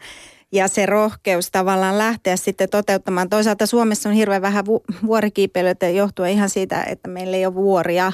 ja 0.54 0.68
se 0.68 0.86
rohkeus 0.86 1.52
tavallaan 1.52 1.98
lähteä 1.98 2.36
sitten 2.36 2.70
toteuttamaan. 2.70 3.30
Toisaalta 3.30 3.66
Suomessa 3.66 4.10
on 4.10 4.16
hirveän 4.16 4.42
vähän 4.42 4.66
vu- 4.66 4.84
vuorikiipeilyitä 5.06 5.90
johtuen 5.90 6.32
ihan 6.32 6.50
siitä, 6.50 6.84
että 6.84 7.10
meillä 7.10 7.38
ei 7.38 7.46
ole 7.46 7.56
vuoria 7.56 8.12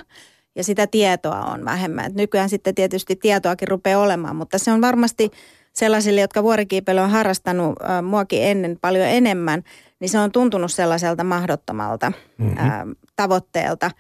ja 0.56 0.64
sitä 0.64 0.88
tietoa 0.88 1.46
on 1.46 1.66
vähemmän. 1.66 2.06
Et 2.06 2.16
nykyään 2.16 2.50
sitten 2.50 2.76
tietysti 2.76 3.16
tietoakin 3.16 3.68
rupeaa 3.68 4.02
olemaan, 4.02 4.36
mutta 4.36 4.58
se 4.58 4.72
on 4.72 4.82
varmasti 4.82 5.32
sellaisille, 5.74 6.22
jotka 6.22 6.44
vuorikiipeily 6.44 7.00
on 7.00 7.10
harrastanut 7.10 7.76
äh, 7.84 8.04
muakin 8.04 8.44
ennen 8.44 8.78
paljon 8.82 9.06
enemmän– 9.08 9.64
niin 10.00 10.10
se 10.10 10.20
on 10.20 10.32
tuntunut 10.32 10.72
sellaiselta 10.72 11.24
mahdottomalta 11.24 12.12
mm-hmm. 12.38 12.58
ää, 12.58 12.88
tavoitteelta. 13.16 13.92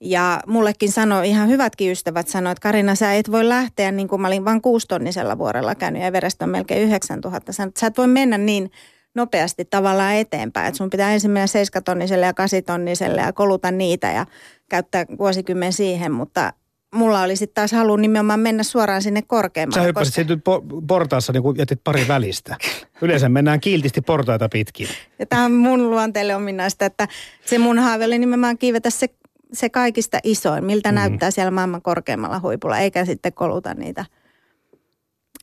Ja 0.00 0.40
mullekin 0.46 0.92
sanoi, 0.92 1.28
ihan 1.28 1.48
hyvätkin 1.48 1.92
ystävät 1.92 2.28
sanoi, 2.28 2.52
että 2.52 2.62
Karina, 2.62 2.94
sä 2.94 3.14
et 3.14 3.32
voi 3.32 3.48
lähteä, 3.48 3.92
niin 3.92 4.08
kuin 4.08 4.20
mä 4.20 4.28
olin 4.28 4.44
vain 4.44 4.62
kuustonnisella 4.62 5.38
vuorella 5.38 5.74
käynyt 5.74 6.02
ja 6.02 6.08
Everest 6.08 6.42
on 6.42 6.48
melkein 6.48 6.82
9000. 6.82 7.52
Sä, 7.52 7.68
sä 7.80 7.86
et 7.86 7.98
voi 7.98 8.06
mennä 8.06 8.38
niin 8.38 8.70
nopeasti 9.14 9.64
tavallaan 9.64 10.14
eteenpäin, 10.14 10.68
että 10.68 10.78
sun 10.78 10.90
pitää 10.90 11.12
ensin 11.12 11.30
mennä 11.30 11.46
seiskatonniselle 11.46 12.26
ja 12.26 12.34
kasitonniselle 12.34 13.20
ja 13.20 13.32
koluta 13.32 13.70
niitä 13.70 14.12
ja 14.12 14.26
käyttää 14.68 15.06
vuosikymmen 15.18 15.72
siihen, 15.72 16.12
mutta 16.12 16.52
mulla 16.94 17.22
oli 17.22 17.36
sitten 17.36 17.54
taas 17.54 17.72
halu 17.72 17.96
nimenomaan 17.96 18.40
mennä 18.40 18.62
suoraan 18.62 19.02
sinne 19.02 19.22
korkeammalle. 19.22 19.82
Sä 19.82 19.86
hyppäsit 19.86 20.28
koska... 20.28 20.76
portaassa 20.88 21.32
niin 21.32 21.42
kun 21.42 21.58
jätit 21.58 21.80
pari 21.84 22.08
välistä. 22.08 22.56
Yleensä 23.02 23.28
mennään 23.28 23.60
kiiltisti 23.60 24.00
portaita 24.00 24.48
pitkin. 24.48 24.88
Ja 25.18 25.26
tämä 25.26 25.44
on 25.44 25.52
mun 25.52 25.90
luonteelle 25.90 26.36
ominaista, 26.36 26.84
että 26.84 27.08
se 27.44 27.58
mun 27.58 27.78
haave 27.78 28.04
oli 28.04 28.18
nimenomaan 28.18 28.58
kiivetä 28.58 28.90
se, 28.90 29.08
se 29.52 29.68
kaikista 29.68 30.18
isoin, 30.24 30.64
miltä 30.64 30.92
mm-hmm. 30.92 31.00
näyttää 31.00 31.30
siellä 31.30 31.50
maailman 31.50 31.82
korkeammalla 31.82 32.40
huipulla, 32.40 32.78
eikä 32.78 33.04
sitten 33.04 33.32
koluta 33.32 33.74
niitä, 33.74 34.04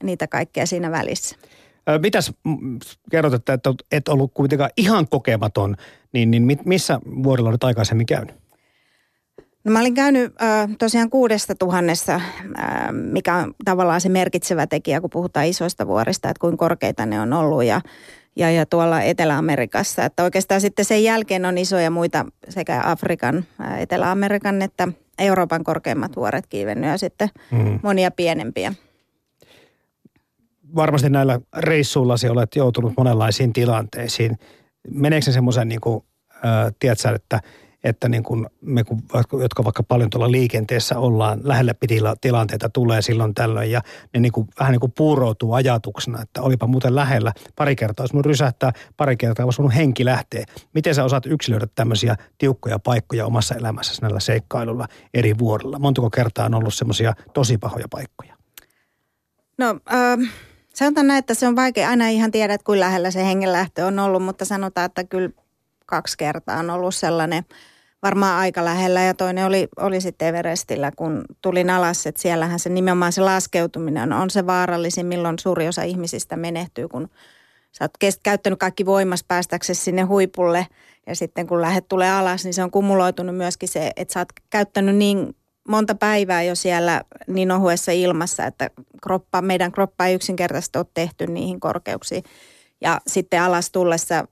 niitä 0.04 0.28
kaikkea 0.28 0.66
siinä 0.66 0.92
välissä. 0.92 1.36
Mitäs 2.02 2.34
kerrot, 3.12 3.34
että 3.34 3.60
et 3.92 4.08
ollut 4.08 4.32
kuitenkaan 4.34 4.70
ihan 4.78 5.08
kokematon, 5.08 5.76
niin, 6.14 6.32
niin 6.32 6.60
missä 6.66 7.00
vuodella 7.24 7.50
olet 7.50 7.64
aikaisemmin 7.64 8.06
käynyt? 8.06 8.36
No 9.64 9.72
mä 9.72 9.80
olin 9.80 9.94
käynyt 9.94 10.42
äh, 10.42 10.70
tosiaan 10.80 11.10
kuudesta 11.10 11.56
tuhannessa, 11.56 12.14
äh, 12.16 12.22
mikä 12.92 13.36
on 13.36 13.54
tavallaan 13.66 14.02
se 14.02 14.10
merkitsevä 14.10 14.68
tekijä, 14.68 15.02
kun 15.02 15.10
puhutaan 15.10 15.46
isoista 15.46 15.88
vuorista, 15.88 16.30
että 16.30 16.42
kuinka 16.42 16.58
korkeita 16.58 17.06
ne 17.06 17.22
on 17.22 17.34
ollut 17.34 17.64
ja, 17.64 17.82
ja, 18.36 18.52
ja 18.52 18.66
tuolla 18.66 19.02
Etelä-Amerikassa. 19.02 20.06
Että 20.06 20.24
oikeastaan 20.24 20.62
sitten 20.62 20.86
sen 20.86 21.04
jälkeen 21.04 21.46
on 21.46 21.58
isoja 21.58 21.92
muita 21.92 22.26
sekä 22.50 22.82
Afrikan, 22.86 23.46
Etelä-Amerikan 23.80 24.62
että 24.62 24.88
Euroopan 25.20 25.64
korkeimmat 25.64 26.16
vuoret 26.16 26.48
kiivennyt 26.48 26.90
ja 26.90 26.98
sitten 26.98 27.30
mm. 27.52 27.80
monia 27.84 28.12
pienempiä. 28.12 28.74
Varmasti 30.76 31.10
näillä 31.10 31.40
reissuillasi 31.58 32.30
olet 32.30 32.56
joutunut 32.56 32.94
monenlaisiin 32.98 33.54
tilanteisiin. 33.54 34.38
Meneekö 34.90 35.26
se 35.26 35.32
semmoisen 35.32 35.68
niin 35.68 35.82
kuin, 35.82 36.04
äh, 36.46 36.74
tiedätkö, 36.80 37.10
että– 37.10 37.40
että 37.84 38.10
niin 38.10 38.24
kuin 38.24 38.48
me, 38.62 38.84
jotka 39.42 39.64
vaikka 39.64 39.84
paljon 39.84 40.10
tuolla 40.10 40.32
liikenteessä 40.32 41.00
ollaan, 41.00 41.40
lähellä 41.44 41.74
tilanteita 42.22 42.70
tulee 42.70 43.02
silloin 43.02 43.34
tällöin 43.34 43.72
ja 43.72 43.82
ne 44.14 44.20
niin 44.20 44.32
kuin, 44.32 44.48
vähän 44.60 44.72
niin 44.72 44.80
kuin 44.80 44.92
puuroutuu 44.92 45.54
ajatuksena, 45.54 46.22
että 46.22 46.42
olipa 46.42 46.68
muuten 46.68 46.96
lähellä. 46.96 47.34
Pari 47.56 47.76
kertaa 47.76 48.04
olisi 48.04 48.16
mun 48.16 48.26
rysähtää, 48.26 48.74
pari 48.98 49.18
kertaa 49.18 49.46
olisi 49.46 49.62
mun 49.62 49.72
henki 49.72 50.06
lähtee. 50.06 50.44
Miten 50.74 50.96
sä 50.96 51.04
osaat 51.04 51.26
yksilöidä 51.26 51.68
tämmöisiä 51.76 52.16
tiukkoja 52.38 52.80
paikkoja 52.80 53.26
omassa 53.26 53.56
elämässä 53.56 54.02
näillä 54.02 54.20
seikkailulla 54.20 54.88
eri 55.14 55.38
vuorilla? 55.38 55.80
Montako 55.80 56.10
kertaa 56.10 56.46
on 56.46 56.56
ollut 56.56 56.74
semmoisia 56.74 57.14
tosi 57.34 57.58
pahoja 57.58 57.86
paikkoja? 57.90 58.36
No 59.58 59.80
äh, 59.94 60.34
sanotaan 60.74 61.08
näin, 61.08 61.20
että 61.20 61.34
se 61.34 61.48
on 61.48 61.56
vaikea 61.56 61.90
aina 61.90 62.08
ihan 62.08 62.32
tiedä, 62.32 62.54
että 62.54 62.66
kuinka 62.66 62.80
lähellä 62.80 63.12
se 63.12 63.26
hengenlähtö 63.26 63.86
on 63.86 64.00
ollut, 64.00 64.24
mutta 64.24 64.46
sanotaan, 64.46 64.86
että 64.86 65.04
kyllä 65.04 65.30
kaksi 65.86 66.18
kertaa 66.18 66.60
on 66.60 66.70
ollut 66.70 66.96
sellainen– 66.96 67.46
varmaan 68.04 68.38
aika 68.38 68.66
lähellä 68.66 69.02
ja 69.02 69.14
toinen 69.14 69.46
oli, 69.46 69.68
oli 69.80 70.02
sitten 70.02 70.28
Everestillä, 70.28 70.92
kun 70.96 71.26
tulin 71.42 71.70
alas, 71.70 72.08
että 72.08 72.22
siellähän 72.22 72.60
se 72.60 72.70
nimenomaan 72.70 73.12
se 73.12 73.22
laskeutuminen 73.22 74.14
on, 74.14 74.30
se 74.30 74.48
vaarallisin, 74.48 75.06
milloin 75.06 75.40
suuri 75.40 75.68
osa 75.68 75.84
ihmisistä 75.84 76.38
menehtyy, 76.38 76.88
kun 76.88 77.10
sä 77.72 77.84
oot 77.84 77.92
kest, 78.00 78.20
käyttänyt 78.24 78.60
kaikki 78.60 78.86
voimas 78.86 79.24
päästäksesi 79.28 79.82
sinne 79.82 80.02
huipulle 80.02 80.68
ja 81.08 81.16
sitten 81.16 81.48
kun 81.48 81.62
lähdet 81.62 81.88
tulee 81.88 82.12
alas, 82.12 82.44
niin 82.44 82.54
se 82.54 82.64
on 82.64 82.72
kumuloitunut 82.72 83.36
myöskin 83.36 83.70
se, 83.70 83.92
että 83.96 84.14
sä 84.14 84.20
oot 84.20 84.30
käyttänyt 84.50 84.96
niin 84.96 85.36
monta 85.68 85.96
päivää 85.96 86.44
jo 86.44 86.56
siellä 86.56 87.02
niin 87.28 87.52
ohuessa 87.52 87.92
ilmassa, 87.92 88.46
että 88.46 88.70
kroppa, 89.04 89.42
meidän 89.42 89.72
kroppa 89.72 90.06
ei 90.06 90.16
yksinkertaisesti 90.16 90.78
ole 90.78 90.86
tehty 90.94 91.28
niihin 91.28 91.60
korkeuksiin. 91.60 92.24
Ja 92.82 93.02
sitten 93.08 93.42
alas 93.42 93.72
tullessa 93.72 94.28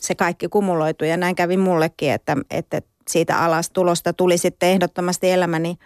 se 0.00 0.14
kaikki 0.14 0.48
kumuloitui 0.48 1.08
ja 1.08 1.16
näin 1.16 1.34
kävi 1.34 1.56
mullekin, 1.56 2.12
että, 2.12 2.36
että 2.50 2.82
siitä 3.08 3.38
alastulosta 3.38 4.12
tuli 4.12 4.38
sitten 4.38 4.68
ehdottomasti 4.68 5.30
elämäni 5.30 5.78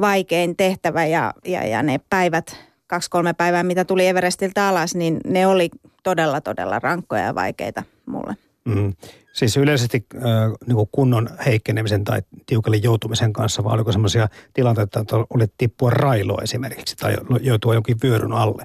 vaikein 0.00 0.56
tehtävä 0.56 1.06
ja, 1.06 1.34
ja, 1.44 1.66
ja 1.66 1.82
ne 1.82 2.00
päivät, 2.10 2.56
kaksi-kolme 2.86 3.32
päivää, 3.32 3.62
mitä 3.62 3.84
tuli 3.84 4.06
Everestiltä 4.06 4.68
alas, 4.68 4.94
niin 4.94 5.20
ne 5.24 5.46
oli 5.46 5.70
todella, 6.02 6.40
todella 6.40 6.78
rankkoja 6.78 7.22
ja 7.22 7.34
vaikeita 7.34 7.82
mulle. 8.06 8.36
Mm. 8.66 8.94
Siis 9.32 9.56
yleisesti 9.56 10.06
äh, 10.14 10.22
niin 10.66 10.88
kunnon 10.92 11.28
heikkenemisen 11.46 12.04
tai 12.04 12.22
tiukalle 12.46 12.76
joutumisen 12.76 13.32
kanssa, 13.32 13.64
vai 13.64 13.74
oliko 13.74 13.92
sellaisia 13.92 14.28
tilanteita, 14.52 15.00
että 15.00 15.16
olit 15.34 15.52
tippua 15.58 15.90
railoa 15.90 16.42
esimerkiksi 16.42 16.96
tai 16.96 17.16
joutua 17.40 17.74
jonkin 17.74 17.96
vyöryn 18.02 18.32
alle? 18.32 18.64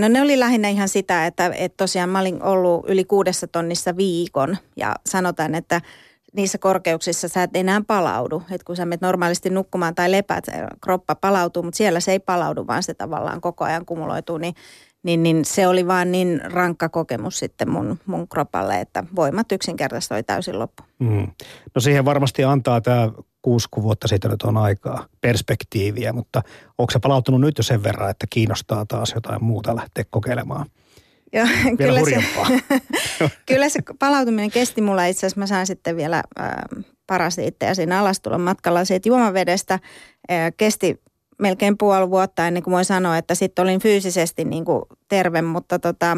No 0.00 0.08
ne 0.08 0.22
oli 0.22 0.40
lähinnä 0.40 0.68
ihan 0.68 0.88
sitä, 0.88 1.26
että, 1.26 1.50
että 1.58 1.76
tosiaan 1.76 2.08
mä 2.08 2.20
olin 2.20 2.42
ollut 2.42 2.84
yli 2.88 3.04
kuudessa 3.04 3.46
tonnissa 3.46 3.96
viikon 3.96 4.56
ja 4.76 4.94
sanotaan, 5.06 5.54
että 5.54 5.80
niissä 6.32 6.58
korkeuksissa 6.58 7.28
sä 7.28 7.42
et 7.42 7.50
enää 7.54 7.82
palaudu. 7.86 8.42
Et 8.50 8.62
kun 8.62 8.76
sä 8.76 8.86
menet 8.86 9.00
normaalisti 9.00 9.50
nukkumaan 9.50 9.94
tai 9.94 10.10
lepät, 10.10 10.44
kroppa 10.80 11.14
palautuu, 11.14 11.62
mutta 11.62 11.76
siellä 11.76 12.00
se 12.00 12.12
ei 12.12 12.18
palaudu, 12.18 12.66
vaan 12.66 12.82
se 12.82 12.94
tavallaan 12.94 13.40
koko 13.40 13.64
ajan 13.64 13.86
kumuloituu, 13.86 14.38
niin 14.38 14.54
niin, 15.04 15.22
niin 15.22 15.44
se 15.44 15.66
oli 15.66 15.86
vaan 15.86 16.12
niin 16.12 16.40
rankka 16.44 16.88
kokemus 16.88 17.38
sitten 17.38 17.70
mun, 17.70 17.98
mun 18.06 18.28
kropalle, 18.28 18.80
että 18.80 19.04
voimat 19.16 19.52
yksinkertaisesti 19.52 20.14
oli 20.14 20.22
täysin 20.22 20.58
loppu. 20.58 20.82
Mm. 20.98 21.26
No 21.74 21.80
siihen 21.80 22.04
varmasti 22.04 22.44
antaa 22.44 22.80
tämä 22.80 23.10
kuusi 23.42 23.68
vuotta 23.82 24.08
sitten 24.08 24.30
nyt 24.30 24.42
on 24.42 24.56
aikaa 24.56 25.06
perspektiiviä, 25.20 26.12
mutta 26.12 26.42
onko 26.78 26.90
se 26.90 26.98
palautunut 26.98 27.40
nyt 27.40 27.58
jo 27.58 27.64
sen 27.64 27.82
verran, 27.82 28.10
että 28.10 28.26
kiinnostaa 28.30 28.86
taas 28.86 29.12
jotain 29.14 29.44
muuta 29.44 29.76
lähteä 29.76 30.04
kokeilemaan? 30.10 30.66
Joo, 31.32 31.46
kyllä, 31.78 32.00
se, 32.04 32.24
kyllä 33.48 33.68
se 33.68 33.80
palautuminen 33.98 34.50
kesti 34.50 34.80
mulla 34.80 35.04
itse 35.04 35.18
asiassa. 35.18 35.40
Mä 35.40 35.46
sain 35.46 35.66
sitten 35.66 35.96
vielä 35.96 36.22
äh, 36.40 36.52
parasiitteja 37.06 37.74
siinä 37.74 38.00
alastulon 38.00 38.40
matkalla 38.40 38.84
siitä 38.84 39.08
juomavedestä. 39.08 39.74
Äh, 39.74 40.52
kesti 40.56 41.00
melkein 41.38 41.78
puoli 41.78 42.10
vuotta 42.10 42.46
ennen 42.46 42.62
kuin 42.62 42.74
voi 42.74 42.84
sanoa, 42.84 43.18
että 43.18 43.34
sitten 43.34 43.62
olin 43.62 43.80
fyysisesti 43.80 44.44
niin 44.44 44.64
kuin 44.64 44.82
terve, 45.08 45.42
mutta 45.42 45.78
tota, 45.78 46.16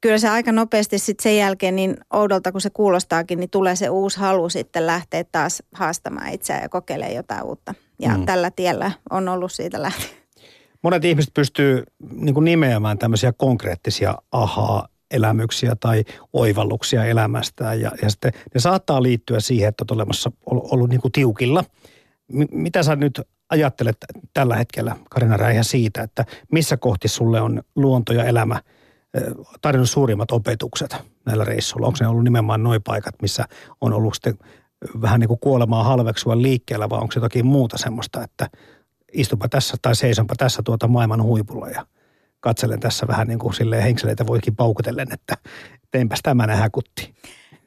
kyllä 0.00 0.18
se 0.18 0.28
aika 0.28 0.52
nopeasti 0.52 0.98
sitten 0.98 1.22
sen 1.22 1.36
jälkeen 1.36 1.76
niin 1.76 1.96
oudolta 2.12 2.52
kuin 2.52 2.62
se 2.62 2.70
kuulostaakin, 2.70 3.40
niin 3.40 3.50
tulee 3.50 3.76
se 3.76 3.88
uusi 3.88 4.20
halu 4.20 4.48
sitten 4.48 4.86
lähteä 4.86 5.24
taas 5.32 5.62
haastamaan 5.72 6.32
itseään 6.32 6.62
ja 6.62 6.68
kokeilemaan 6.68 7.14
jotain 7.14 7.44
uutta. 7.44 7.74
Ja 7.98 8.18
mm. 8.18 8.26
tällä 8.26 8.50
tiellä 8.50 8.90
on 9.10 9.28
ollut 9.28 9.52
siitä 9.52 9.82
lähtien. 9.82 10.10
Monet 10.82 11.04
ihmiset 11.04 11.34
pystyy 11.34 11.82
niin 12.12 12.34
kuin 12.34 12.44
nimeämään 12.44 12.98
tämmöisiä 12.98 13.32
konkreettisia 13.32 14.14
ahaa 14.32 14.88
elämyksiä 15.10 15.76
tai 15.80 16.04
oivalluksia 16.32 17.04
elämästään. 17.04 17.80
Ja, 17.80 17.90
ja 18.02 18.10
sitten 18.10 18.32
ne 18.54 18.60
saattaa 18.60 19.02
liittyä 19.02 19.40
siihen, 19.40 19.68
että 19.68 19.82
olet 19.82 19.90
olemassa 19.90 20.32
ollut, 20.46 20.64
ollut 20.72 20.90
niin 20.90 21.00
kuin 21.00 21.12
tiukilla. 21.12 21.64
Mitä 22.52 22.82
sä 22.82 22.96
nyt 22.96 23.20
ajattelet 23.50 23.96
tällä 24.34 24.56
hetkellä, 24.56 24.96
Karina 25.10 25.36
Räihä, 25.36 25.62
siitä, 25.62 26.02
että 26.02 26.24
missä 26.52 26.76
kohti 26.76 27.08
sulle 27.08 27.40
on 27.40 27.62
luonto 27.76 28.12
ja 28.12 28.24
elämä 28.24 28.60
tarjonnut 29.60 29.90
suurimmat 29.90 30.30
opetukset 30.30 30.96
näillä 31.26 31.44
reissuilla? 31.44 31.86
Onko 31.86 31.98
ne 32.00 32.06
ollut 32.06 32.24
nimenomaan 32.24 32.62
noin 32.62 32.82
paikat, 32.82 33.14
missä 33.22 33.44
on 33.80 33.92
ollut 33.92 34.14
sitten 34.14 34.38
vähän 35.02 35.20
niin 35.20 35.28
kuin 35.28 35.40
kuolemaa 35.40 35.84
halveksua 35.84 36.42
liikkeellä, 36.42 36.90
vai 36.90 37.00
onko 37.00 37.12
jotakin 37.16 37.46
muuta 37.46 37.78
semmoista, 37.78 38.24
että 38.24 38.50
istupa 39.12 39.48
tässä 39.48 39.76
tai 39.82 39.96
seisonpa 39.96 40.34
tässä 40.38 40.62
tuota 40.64 40.88
maailman 40.88 41.22
huipulla 41.22 41.68
ja 41.68 41.86
katselen 42.40 42.80
tässä 42.80 43.06
vähän 43.06 43.28
niin 43.28 43.38
kuin 43.38 43.54
silleen 43.54 43.82
henkseleitä 43.82 44.26
voikin 44.26 44.56
paukutellen, 44.56 45.08
että 45.12 45.36
teinpäs 45.90 46.20
tämä 46.22 46.46
nähdä 46.46 46.70
kutti. 46.70 47.14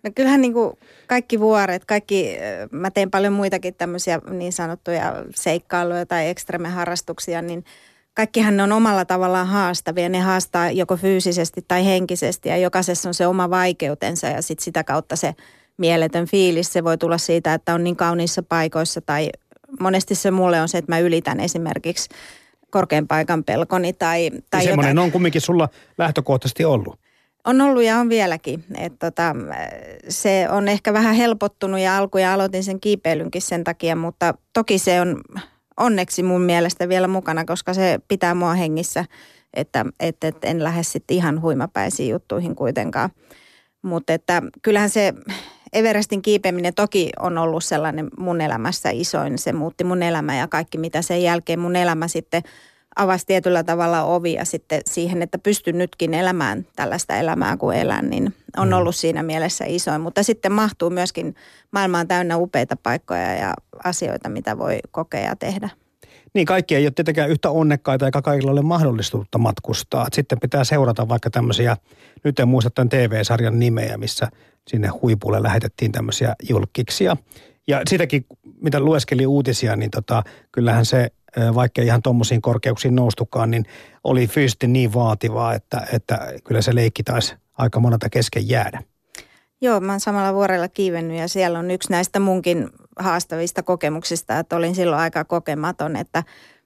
No 0.08 0.12
kyllähän 0.16 0.42
niin 0.42 0.54
kuin 0.54 0.78
kaikki 1.08 1.40
vuoret, 1.40 1.86
kaikki, 1.86 2.38
mä 2.72 2.92
teen 2.92 3.12
paljon 3.12 3.34
muitakin 3.34 3.76
tämmöisiä 3.76 4.22
niin 4.30 4.54
sanottuja 4.54 5.14
seikkailuja 5.36 6.06
tai 6.06 6.30
ekstremeharrastuksia, 6.30 7.42
niin 7.42 7.66
kaikkihan 8.14 8.58
ne 8.58 8.64
on 8.64 8.72
omalla 8.72 9.06
tavallaan 9.06 9.48
haastavia. 9.48 10.10
Ne 10.10 10.20
haastaa 10.20 10.72
joko 10.72 10.98
fyysisesti 10.98 11.66
tai 11.68 11.86
henkisesti 11.86 12.50
ja 12.50 12.58
jokaisessa 12.58 13.10
on 13.10 13.14
se 13.14 13.28
oma 13.28 13.50
vaikeutensa 13.50 14.28
ja 14.28 14.42
sit 14.42 14.60
sitä 14.60 14.84
kautta 14.84 15.16
se 15.16 15.36
mieletön 15.78 16.26
fiilis. 16.26 16.74
Se 16.74 16.84
voi 16.84 16.98
tulla 16.98 17.18
siitä, 17.18 17.54
että 17.54 17.74
on 17.74 17.84
niin 17.84 17.96
kauniissa 17.96 18.44
paikoissa 18.44 19.02
tai 19.02 19.30
monesti 19.80 20.16
se 20.16 20.32
mulle 20.32 20.62
on 20.62 20.70
se, 20.70 20.78
että 20.78 20.92
mä 20.92 21.00
ylitän 21.00 21.40
esimerkiksi 21.40 22.10
korkean 22.70 23.08
paikan 23.08 23.44
pelkoni 23.44 23.94
tai, 23.94 24.32
tai 24.50 24.62
ja 24.62 24.70
semmoinen 24.70 25.00
on 25.00 25.12
kumminkin 25.12 25.42
sulla 25.42 25.70
lähtökohtaisesti 25.98 26.66
ollut. 26.66 27.07
On 27.48 27.62
ollut 27.62 27.84
ja 27.84 27.98
on 27.98 28.10
vieläkin. 28.10 28.64
Et 28.78 28.94
tota, 29.00 29.36
se 30.10 30.48
on 30.50 30.68
ehkä 30.68 30.94
vähän 30.94 31.16
helpottunut 31.16 31.80
ja 31.80 31.98
alkuja 31.98 32.34
aloitin 32.34 32.64
sen 32.64 32.80
kiipeilynkin 32.80 33.42
sen 33.42 33.64
takia, 33.64 33.96
mutta 33.96 34.34
toki 34.54 34.80
se 34.80 35.02
on 35.02 35.22
onneksi 35.78 36.24
mun 36.24 36.42
mielestä 36.42 36.90
vielä 36.90 37.08
mukana, 37.08 37.46
koska 37.46 37.74
se 37.74 38.00
pitää 38.08 38.36
mua 38.36 38.54
hengissä, 38.54 39.06
että, 39.54 39.86
että, 40.00 40.28
että 40.28 40.48
en 40.48 40.64
lähde 40.64 40.84
sitten 40.84 41.18
ihan 41.18 41.42
huimapäisiin 41.42 42.10
juttuihin 42.10 42.56
kuitenkaan. 42.56 43.10
Mutta 43.82 44.14
että 44.14 44.42
kyllähän 44.62 44.90
se 44.90 45.14
Everestin 45.74 46.22
kiipeäminen 46.22 46.74
toki 46.74 47.10
on 47.20 47.38
ollut 47.38 47.64
sellainen 47.64 48.08
mun 48.18 48.42
elämässä 48.42 48.90
isoin. 48.90 49.38
Se 49.38 49.54
muutti 49.54 49.84
mun 49.84 50.04
elämää 50.04 50.38
ja 50.38 50.48
kaikki 50.48 50.78
mitä 50.78 51.02
sen 51.02 51.24
jälkeen 51.24 51.60
mun 51.60 51.76
elämä 51.76 52.08
sitten– 52.08 52.44
avasi 52.98 53.26
tietyllä 53.26 53.64
tavalla 53.64 54.04
ovia 54.04 54.46
sitten 54.46 54.82
siihen, 54.86 55.22
että 55.22 55.38
pystyn 55.38 55.78
nytkin 55.78 56.14
elämään 56.14 56.66
tällaista 56.76 57.16
elämää 57.16 57.58
kuin 57.58 57.78
elän, 57.78 58.10
niin 58.10 58.34
on 58.58 58.68
mm. 58.68 58.74
ollut 58.74 58.96
siinä 58.96 59.24
mielessä 59.24 59.66
isoin. 59.68 60.02
Mutta 60.02 60.24
sitten 60.24 60.52
mahtuu 60.52 60.90
myöskin 60.90 61.36
maailmaan 61.72 62.08
täynnä 62.08 62.38
upeita 62.38 62.76
paikkoja 62.84 63.36
ja 63.36 63.54
asioita, 63.84 64.30
mitä 64.30 64.58
voi 64.58 64.80
kokea 64.92 65.22
ja 65.22 65.36
tehdä. 65.36 65.70
Niin, 66.34 66.46
kaikki 66.46 66.76
ei 66.76 66.86
ole 66.86 66.92
tietenkään 66.92 67.30
yhtä 67.30 67.50
onnekkaita 67.50 68.06
eikä 68.06 68.22
kaikilla 68.22 68.52
ole 68.52 68.62
mahdollisuutta 68.62 69.38
matkustaa. 69.38 70.08
Sitten 70.14 70.40
pitää 70.40 70.64
seurata 70.64 71.10
vaikka 71.10 71.30
tämmöisiä, 71.30 71.78
nyt 72.24 72.40
en 72.40 72.48
muista 72.48 72.70
tämän 72.70 72.90
TV-sarjan 72.90 73.60
nimeä, 73.60 73.98
missä 73.98 74.28
sinne 74.68 74.88
huipulle 74.88 75.44
lähetettiin 75.44 75.92
tämmöisiä 75.92 76.36
julkiksia. 76.50 77.18
Ja 77.68 77.82
sitäkin, 77.90 78.26
mitä 78.62 78.80
lueskeli 78.80 79.26
uutisia, 79.26 79.76
niin 79.76 79.92
tota, 79.92 80.24
kyllähän 80.52 80.86
se 80.86 81.12
vaikka 81.56 81.82
ihan 81.82 82.02
tuommoisiin 82.02 82.42
korkeuksiin 82.42 82.96
noustukaan, 82.96 83.52
niin 83.52 83.66
oli 84.04 84.28
fyysisesti 84.28 84.68
niin 84.68 84.94
vaativaa, 84.94 85.54
että, 85.54 85.88
että 85.94 86.34
kyllä 86.44 86.62
se 86.62 86.76
leikki 86.76 87.04
taisi 87.04 87.36
aika 87.58 87.80
monelta 87.80 88.10
kesken 88.10 88.50
jäädä. 88.50 88.84
Joo, 89.62 89.80
mä 89.80 89.92
oon 89.92 90.00
samalla 90.00 90.34
vuorella 90.34 90.68
kiivennyt 90.68 91.18
ja 91.18 91.28
siellä 91.28 91.60
on 91.60 91.72
yksi 91.72 91.92
näistä 91.92 92.20
munkin 92.20 92.70
haastavista 93.00 93.64
kokemuksista, 93.64 94.40
että 94.40 94.56
olin 94.56 94.76
silloin 94.76 95.02
aika 95.02 95.24
kokematon, 95.24 95.96
että 95.96 96.24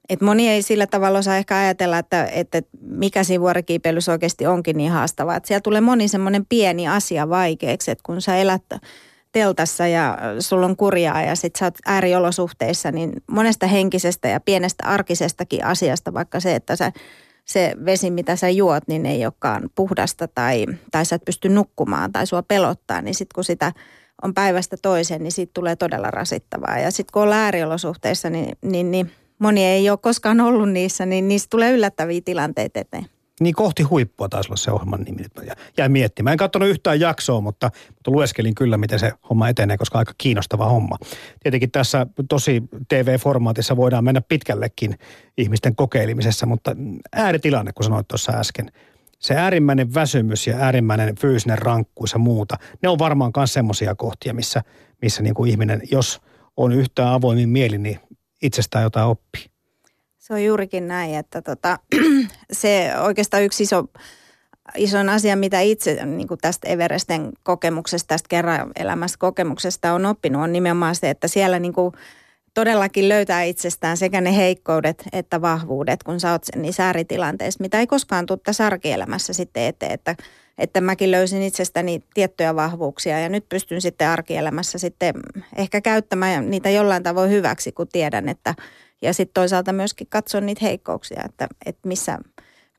et 0.09 0.21
moni 0.21 0.49
ei 0.49 0.61
sillä 0.61 0.87
tavalla 0.87 1.19
osaa 1.19 1.37
ehkä 1.37 1.57
ajatella, 1.57 1.97
että, 1.97 2.25
että 2.25 2.61
mikä 2.81 3.23
siinä 3.23 3.41
vuorikiipeilyssä 3.41 4.11
oikeasti 4.11 4.47
onkin 4.47 4.77
niin 4.77 4.91
haastavaa. 4.91 5.35
Että 5.35 5.47
siellä 5.47 5.61
tulee 5.61 5.81
moni 5.81 6.07
semmoinen 6.07 6.45
pieni 6.49 6.87
asia 6.87 7.29
vaikeaksi, 7.29 7.91
että 7.91 8.03
kun 8.05 8.21
sä 8.21 8.35
elät 8.37 8.63
teltassa 9.31 9.87
ja 9.87 10.17
sulla 10.39 10.65
on 10.65 10.77
kurjaa 10.77 11.21
ja 11.21 11.35
sit 11.35 11.55
sä 11.55 11.65
oot 11.65 11.77
ääriolosuhteissa, 11.85 12.91
niin 12.91 13.13
monesta 13.31 13.67
henkisestä 13.67 14.27
ja 14.27 14.39
pienestä 14.39 14.85
arkisestakin 14.85 15.65
asiasta, 15.65 16.13
vaikka 16.13 16.39
se, 16.39 16.55
että 16.55 16.75
sä, 16.75 16.91
se 17.45 17.75
vesi, 17.85 18.11
mitä 18.11 18.35
sä 18.35 18.49
juot, 18.49 18.83
niin 18.87 19.05
ei 19.05 19.25
olekaan 19.25 19.69
puhdasta 19.75 20.27
tai, 20.27 20.65
tai 20.91 21.05
sä 21.05 21.15
et 21.15 21.25
pysty 21.25 21.49
nukkumaan 21.49 22.11
tai 22.11 22.27
sua 22.27 22.43
pelottaa, 22.43 23.01
niin 23.01 23.15
sitten 23.15 23.35
kun 23.35 23.43
sitä 23.43 23.71
on 24.23 24.33
päivästä 24.33 24.77
toiseen, 24.81 25.23
niin 25.23 25.31
siitä 25.31 25.51
tulee 25.53 25.75
todella 25.75 26.11
rasittavaa. 26.11 26.79
Ja 26.79 26.91
sitten 26.91 27.11
kun 27.13 27.21
on 27.21 27.33
ääriolosuhteissa, 27.33 28.29
niin, 28.29 28.57
niin, 28.61 28.91
niin 28.91 29.11
moni 29.39 29.65
ei 29.65 29.89
ole 29.89 29.97
koskaan 29.97 30.41
ollut 30.41 30.69
niissä, 30.69 31.05
niin 31.05 31.27
niistä 31.27 31.47
tulee 31.49 31.71
yllättäviä 31.71 32.21
tilanteita 32.25 32.79
eteen. 32.79 33.05
Niin 33.41 33.55
kohti 33.55 33.83
huippua 33.83 34.29
taisi 34.29 34.47
olla 34.47 34.57
se 34.57 34.71
ohjelman 34.71 35.01
nimi. 35.01 35.23
Ja 35.45 35.53
jäin 35.77 35.91
miettimään. 35.91 36.31
En 36.31 36.37
katsonut 36.37 36.69
yhtään 36.69 36.99
jaksoa, 36.99 37.41
mutta, 37.41 37.71
mutta 37.87 38.11
lueskelin 38.11 38.55
kyllä, 38.55 38.77
miten 38.77 38.99
se 38.99 39.11
homma 39.29 39.49
etenee, 39.49 39.77
koska 39.77 39.99
aika 39.99 40.13
kiinnostava 40.17 40.65
homma. 40.65 40.97
Tietenkin 41.43 41.71
tässä 41.71 42.07
tosi 42.29 42.63
TV-formaatissa 42.87 43.75
voidaan 43.75 44.03
mennä 44.03 44.21
pitkällekin 44.21 44.99
ihmisten 45.37 45.75
kokeilemisessa, 45.75 46.45
mutta 46.45 46.75
ääritilanne, 47.15 47.73
kun 47.73 47.83
sanoit 47.83 48.07
tuossa 48.07 48.31
äsken, 48.31 48.71
se 49.19 49.35
äärimmäinen 49.35 49.93
väsymys 49.93 50.47
ja 50.47 50.57
äärimmäinen 50.57 51.15
fyysinen 51.15 51.57
rankkuus 51.57 52.13
ja 52.13 52.19
muuta, 52.19 52.57
ne 52.81 52.89
on 52.89 52.99
varmaan 52.99 53.31
myös 53.37 53.53
semmoisia 53.53 53.95
kohtia, 53.95 54.33
missä, 54.33 54.61
missä 55.01 55.23
niin 55.23 55.33
kuin 55.33 55.51
ihminen, 55.51 55.81
jos 55.91 56.21
on 56.57 56.71
yhtään 56.71 57.13
avoimin 57.13 57.49
mieli, 57.49 57.77
niin 57.77 57.99
itsestään 58.41 58.83
jotain 58.83 59.07
oppii. 59.07 59.50
Se 60.21 60.33
on 60.33 60.43
juurikin 60.43 60.87
näin, 60.87 61.15
että 61.15 61.41
tota, 61.41 61.79
se 62.51 62.91
oikeastaan 63.01 63.43
yksi 63.43 63.63
iso, 63.63 63.85
isoin 64.75 65.09
asia, 65.09 65.35
mitä 65.35 65.59
itse 65.59 66.05
niin 66.05 66.27
kuin 66.27 66.37
tästä 66.41 66.67
Everesten 66.67 67.29
kokemuksesta, 67.43 68.07
tästä 68.07 68.27
kerran 68.29 68.71
elämästä 68.75 69.17
kokemuksesta 69.19 69.93
on 69.93 70.05
oppinut, 70.05 70.41
on 70.41 70.53
nimenomaan 70.53 70.95
se, 70.95 71.09
että 71.09 71.27
siellä 71.27 71.59
niin 71.59 71.73
kuin 71.73 71.93
todellakin 72.53 73.09
löytää 73.09 73.43
itsestään 73.43 73.97
sekä 73.97 74.21
ne 74.21 74.35
heikkoudet 74.35 75.03
että 75.13 75.41
vahvuudet, 75.41 76.03
kun 76.03 76.19
sä 76.19 76.31
oot 76.31 76.45
niissä 76.55 76.85
ääritilanteissa, 76.85 77.61
mitä 77.61 77.79
ei 77.79 77.87
koskaan 77.87 78.25
tule 78.25 78.39
tässä 78.43 78.65
arkielämässä 78.65 79.33
sitten 79.33 79.63
eteen, 79.63 79.91
että, 79.91 80.15
että 80.57 80.81
mäkin 80.81 81.11
löysin 81.11 81.41
itsestäni 81.41 82.03
tiettyjä 82.13 82.55
vahvuuksia 82.55 83.19
ja 83.19 83.29
nyt 83.29 83.49
pystyn 83.49 83.81
sitten 83.81 84.07
arkielämässä 84.07 84.77
sitten 84.77 85.13
ehkä 85.55 85.81
käyttämään 85.81 86.49
niitä 86.49 86.69
jollain 86.69 87.03
tavoin 87.03 87.31
hyväksi, 87.31 87.71
kun 87.71 87.87
tiedän, 87.87 88.29
että 88.29 88.55
ja 89.01 89.13
sitten 89.13 89.33
toisaalta 89.33 89.73
myöskin 89.73 90.07
katsoa 90.09 90.41
niitä 90.41 90.65
heikkouksia, 90.65 91.21
että, 91.25 91.47
että 91.65 91.87
missä, 91.87 92.19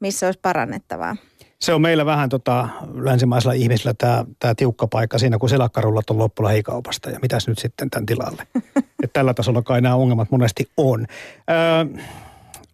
missä 0.00 0.26
olisi 0.26 0.40
parannettavaa. 0.42 1.16
Se 1.61 1.74
on 1.74 1.82
meillä 1.82 2.06
vähän 2.06 2.28
tota, 2.28 2.68
länsimaisilla 2.94 3.52
ihmisillä 3.52 3.94
tämä, 3.98 4.24
tämä 4.38 4.54
tiukka 4.54 4.87
paikka 4.87 5.18
siinä, 5.18 5.38
kun 5.38 5.48
selakkarullat 5.48 6.11
on 6.11 6.18
loppulla 6.18 6.50
heikaupasta 6.50 7.11
ja 7.11 7.18
mitäs 7.22 7.48
nyt 7.48 7.58
sitten 7.58 7.90
tämän 7.90 8.06
tilalle. 8.06 8.46
Et 9.04 9.12
tällä 9.12 9.35
tasolla 9.35 9.62
kai 9.62 9.80
nämä 9.80 9.94
ongelmat 9.94 10.30
monesti 10.30 10.70
on. 10.76 11.06
Öö, 11.50 12.02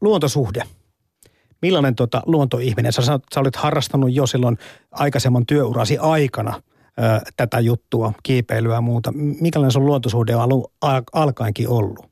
luontosuhde. 0.00 0.62
Millainen 1.62 1.94
tota, 1.94 2.22
luontoihminen? 2.26 2.92
Sä, 2.92 3.02
sä 3.02 3.40
olit 3.40 3.56
harrastanut 3.56 4.12
jo 4.12 4.26
silloin 4.26 4.58
aikaisemman 4.90 5.46
työurasi 5.46 5.98
aikana 5.98 6.62
öö, 7.00 7.20
tätä 7.36 7.60
juttua, 7.60 8.12
kiipeilyä 8.22 8.74
ja 8.74 8.80
muuta. 8.80 9.12
Millainen 9.40 9.70
sun 9.70 9.86
luontosuhde 9.86 10.36
on 10.36 10.42
alun, 10.42 10.64
alkaenkin 11.12 11.68
ollut? 11.68 12.08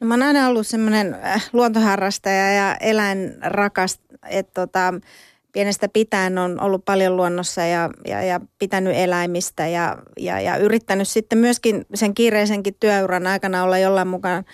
No 0.00 0.06
mä 0.06 0.14
oon 0.14 0.22
aina 0.22 0.48
ollut 0.48 0.66
semmoinen 0.66 1.14
äh, 1.24 1.48
luontoharrastaja 1.52 2.52
ja 2.52 2.76
eläinrakas, 2.80 4.00
et 4.28 4.52
tota, 4.54 4.94
pienestä 5.52 5.88
pitäen 5.88 6.38
on 6.38 6.60
ollut 6.60 6.84
paljon 6.84 7.16
luonnossa 7.16 7.60
ja, 7.60 7.90
ja, 8.08 8.22
ja 8.22 8.40
pitänyt 8.58 8.96
eläimistä 8.96 9.66
ja, 9.66 9.98
ja, 10.16 10.40
ja 10.40 10.56
yrittänyt 10.56 11.08
sitten 11.08 11.38
myöskin 11.38 11.86
sen 11.94 12.14
kiireisenkin 12.14 12.76
työuran 12.80 13.26
aikana 13.26 13.62
olla 13.62 13.78
jollain, 13.78 14.08
mukaan, 14.08 14.44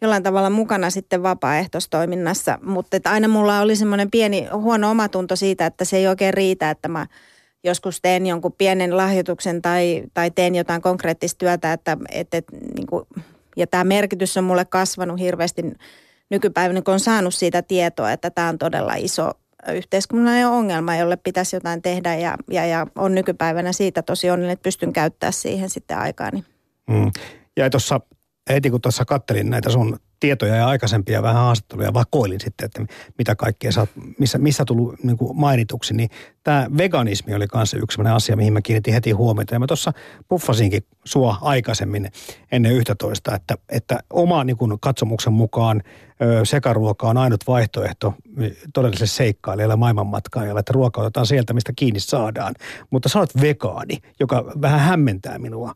jollain 0.00 0.22
tavalla 0.22 0.50
mukana 0.50 0.90
sitten 0.90 1.22
vapaaehtoistoiminnassa. 1.22 2.58
Mutta 2.62 2.96
että 2.96 3.10
aina 3.10 3.28
mulla 3.28 3.60
oli 3.60 3.76
semmoinen 3.76 4.10
pieni 4.10 4.46
huono 4.52 4.90
omatunto 4.90 5.36
siitä, 5.36 5.66
että 5.66 5.84
se 5.84 5.96
ei 5.96 6.08
oikein 6.08 6.34
riitä, 6.34 6.70
että 6.70 6.88
mä 6.88 7.06
joskus 7.64 8.00
teen 8.00 8.26
jonkun 8.26 8.54
pienen 8.58 8.96
lahjoituksen 8.96 9.62
tai, 9.62 10.02
tai 10.14 10.30
teen 10.30 10.54
jotain 10.54 10.82
konkreettista 10.82 11.38
työtä, 11.38 11.72
että, 11.72 11.96
että, 12.10 12.36
että 12.36 12.56
niin 12.74 12.86
kuin, 12.86 13.04
ja 13.56 13.66
tämä 13.66 13.84
merkitys 13.84 14.36
on 14.36 14.44
mulle 14.44 14.64
kasvanut 14.64 15.20
hirveästi 15.20 15.62
nykypäivänä, 16.30 16.82
kun 16.82 16.94
on 16.94 17.00
saanut 17.00 17.34
siitä 17.34 17.62
tietoa, 17.62 18.12
että 18.12 18.30
tämä 18.30 18.48
on 18.48 18.58
todella 18.58 18.94
iso 18.94 19.30
yhteiskunnallinen 19.74 20.48
ongelma, 20.48 20.96
jolle 20.96 21.16
pitäisi 21.16 21.56
jotain 21.56 21.82
tehdä 21.82 22.14
ja, 22.14 22.36
ja, 22.50 22.66
ja 22.66 22.86
on 22.96 23.14
nykypäivänä 23.14 23.72
siitä 23.72 24.02
tosi 24.02 24.30
onnellinen, 24.30 24.52
että 24.52 24.62
pystyn 24.62 24.92
käyttämään 24.92 25.32
siihen 25.32 25.70
sitten 25.70 25.98
aikaani. 25.98 26.44
Mm. 26.90 27.10
Ja 27.56 27.70
tuossa 27.70 28.00
heti 28.50 28.70
kun 28.70 28.80
tuossa 28.80 29.04
kattelin 29.04 29.50
näitä 29.50 29.70
sun 29.70 29.98
tietoja 30.20 30.56
ja 30.56 30.68
aikaisempia 30.68 31.22
vähän 31.22 31.42
haastatteluja, 31.42 31.94
vakoilin 31.94 32.40
sitten, 32.40 32.66
että 32.66 32.94
mitä 33.18 33.34
kaikkea 33.34 33.72
sä 33.72 33.86
missä, 34.18 34.38
missä 34.38 34.64
tullut 34.64 34.94
niin 35.02 35.16
mainituksi, 35.34 35.94
niin 35.94 36.10
tämä 36.42 36.66
veganismi 36.78 37.34
oli 37.34 37.46
kanssa 37.46 37.76
yksi 37.76 37.94
sellainen 37.94 38.16
asia, 38.16 38.36
mihin 38.36 38.52
mä 38.52 38.60
kiinnitin 38.62 38.94
heti 38.94 39.10
huomiota. 39.10 39.54
Ja 39.54 39.58
mä 39.58 39.66
tuossa 39.66 39.92
puffasinkin 40.28 40.82
sua 41.04 41.36
aikaisemmin 41.40 42.10
ennen 42.52 42.72
11, 42.72 43.34
että, 43.34 43.54
että 43.68 43.98
oma 44.10 44.44
niin 44.44 44.56
katsomuksen 44.80 45.32
mukaan 45.32 45.82
sekaruoka 46.44 47.08
on 47.08 47.16
ainut 47.16 47.46
vaihtoehto 47.46 48.14
todelliselle 48.74 49.06
seikkailijalle 49.06 49.76
maailmanmatkailijalle, 49.76 50.60
että 50.60 50.72
ruoka 50.72 51.00
otetaan 51.00 51.26
sieltä, 51.26 51.52
mistä 51.52 51.72
kiinni 51.76 52.00
saadaan. 52.00 52.54
Mutta 52.90 53.08
sä 53.08 53.18
olet 53.18 53.40
vegaani, 53.40 53.98
joka 54.20 54.52
vähän 54.60 54.80
hämmentää 54.80 55.38
minua 55.38 55.74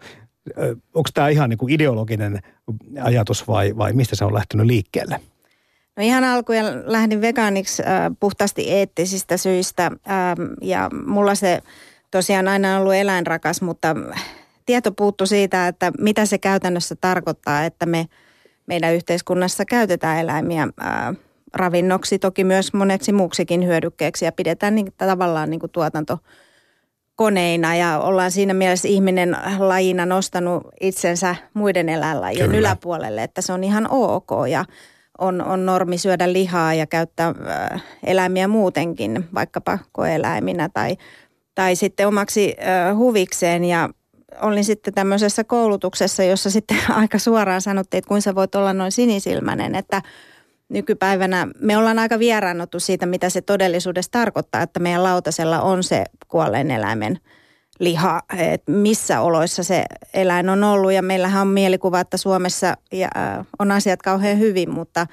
onko 0.95 1.09
tämä 1.15 1.29
ihan 1.29 1.51
niin 1.51 1.59
kuin 1.59 1.73
ideologinen 1.73 2.41
ajatus 3.03 3.49
vai, 3.49 3.77
vai 3.77 3.93
mistä 3.93 4.17
se 4.17 4.25
on 4.25 4.35
lähtenyt 4.35 4.67
liikkeelle? 4.67 5.21
No 5.97 6.03
ihan 6.03 6.25
alkuun 6.25 6.83
lähdin 6.85 7.21
vegaaniksi 7.21 7.83
äh, 7.83 8.13
puhtaasti 8.21 8.71
eettisistä 8.71 9.37
syistä 9.37 9.85
ähm, 9.87 10.43
ja 10.63 10.91
mulla 11.07 11.35
se 11.35 11.63
tosiaan 12.11 12.49
aina 12.49 12.75
on 12.75 12.81
ollut 12.81 12.95
eläinrakas, 12.95 13.63
mutta 13.63 13.97
tieto 14.67 14.93
puuttu 14.93 15.27
siitä, 15.27 15.69
että 15.69 15.93
mitä 15.99 16.27
se 16.27 16.39
käytännössä 16.39 16.97
tarkoittaa, 17.01 17.65
että 17.65 17.87
me 17.87 18.07
meidän 18.67 18.95
yhteiskunnassa 18.95 19.65
käytetään 19.65 20.19
eläimiä 20.19 20.63
äh, 20.63 21.17
ravinnoksi, 21.55 22.19
toki 22.19 22.45
myös 22.45 22.73
moneksi 22.73 23.13
muuksikin 23.13 23.65
hyödykkeeksi 23.67 24.25
ja 24.25 24.33
pidetään 24.33 24.75
niin, 24.75 24.93
tavallaan 24.99 25.51
niin 25.51 25.61
kuin 25.61 25.73
tuotanto– 25.73 26.19
koneina 27.17 27.77
ja 27.77 27.99
ollaan 27.99 28.31
siinä 28.31 28.55
mielessä 28.55 28.89
ihminen 28.89 29.37
lajina 29.59 30.07
nostanut 30.07 30.63
itsensä 30.81 31.37
muiden 31.55 31.89
eläinlajien 31.89 32.47
Kyllä. 32.47 32.59
yläpuolelle, 32.59 33.23
että 33.23 33.41
se 33.41 33.53
on 33.53 33.65
ihan 33.65 33.91
ok 33.91 34.31
ja 34.51 34.65
on, 35.19 35.43
on 35.45 35.67
normi 35.67 35.99
syödä 35.99 36.33
lihaa 36.33 36.75
ja 36.75 36.87
käyttää 36.87 37.35
äh, 37.73 37.83
eläimiä 38.03 38.49
muutenkin, 38.49 39.25
vaikkapa 39.35 39.79
koeläiminä 39.93 40.69
tai, 40.69 40.97
tai 41.55 41.77
sitten 41.77 42.09
omaksi 42.09 42.57
äh, 42.59 42.97
huvikseen 42.97 43.65
ja 43.65 43.89
olin 44.43 44.65
sitten 44.65 44.95
tämmöisessä 44.95 45.45
koulutuksessa, 45.45 46.25
jossa 46.25 46.51
sitten 46.51 46.77
aika 47.01 47.19
suoraan 47.19 47.61
sanottiin, 47.61 47.99
että 47.99 48.09
kuinka 48.09 48.21
sä 48.21 48.35
voit 48.35 48.55
olla 48.55 48.73
noin 48.73 48.93
sinisilmäinen, 48.93 49.75
että– 49.75 50.03
nykypäivänä 50.69 51.49
me 51.61 51.77
ollaan 51.77 51.99
aika 51.99 52.19
vieraannuttu 52.19 52.81
siitä, 52.81 53.07
mitä 53.07 53.31
se 53.31 53.41
todellisuudessa 53.41 54.11
tarkoittaa, 54.11 54.63
että 54.63 54.81
meidän 54.81 55.03
lautasella 55.03 55.61
on 55.61 55.83
se 55.83 56.05
kuolleen 56.29 56.71
eläimen 56.71 57.19
liha, 57.79 58.23
että 58.39 58.73
missä 58.73 59.21
oloissa 59.21 59.63
se 59.63 59.85
eläin 60.15 60.49
on 60.49 60.65
ollut. 60.65 60.93
Ja 60.93 61.03
meillähän 61.03 61.43
on 61.43 61.49
mielikuva, 61.49 62.01
että 62.01 62.17
Suomessa 62.17 62.77
äh, 62.95 63.47
on 63.59 63.73
asiat 63.73 64.03
kauhean 64.03 64.39
hyvin, 64.39 64.71
mutta, 64.71 65.07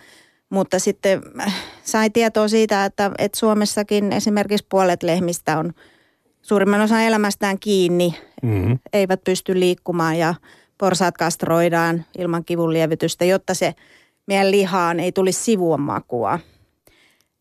mutta 0.50 0.80
sitten 0.80 1.22
äh, 1.40 1.56
sai 1.84 2.10
tietoa 2.10 2.48
siitä, 2.48 2.86
että, 2.86 3.12
että 3.18 3.40
Suomessakin 3.40 4.14
esimerkiksi 4.14 4.68
puolet 4.70 5.04
lehmistä 5.04 5.58
on 5.58 5.74
suurimman 6.42 6.82
osan 6.82 7.02
elämästään 7.02 7.60
kiinni, 7.60 8.16
mm-hmm. 8.44 8.80
eivät 8.94 9.24
pysty 9.24 9.60
liikkumaan 9.60 10.18
ja 10.18 10.36
porsaat 10.78 11.18
kastroidaan 11.18 12.06
ilman 12.18 12.46
kivun 12.46 12.74
lievitystä, 12.74 13.26
jotta 13.26 13.54
se– 13.54 13.74
meidän 14.28 14.52
lihaan 14.52 15.00
ei 15.00 15.12
tulisi 15.12 15.44
sivuon 15.44 15.82
makua. 15.82 16.40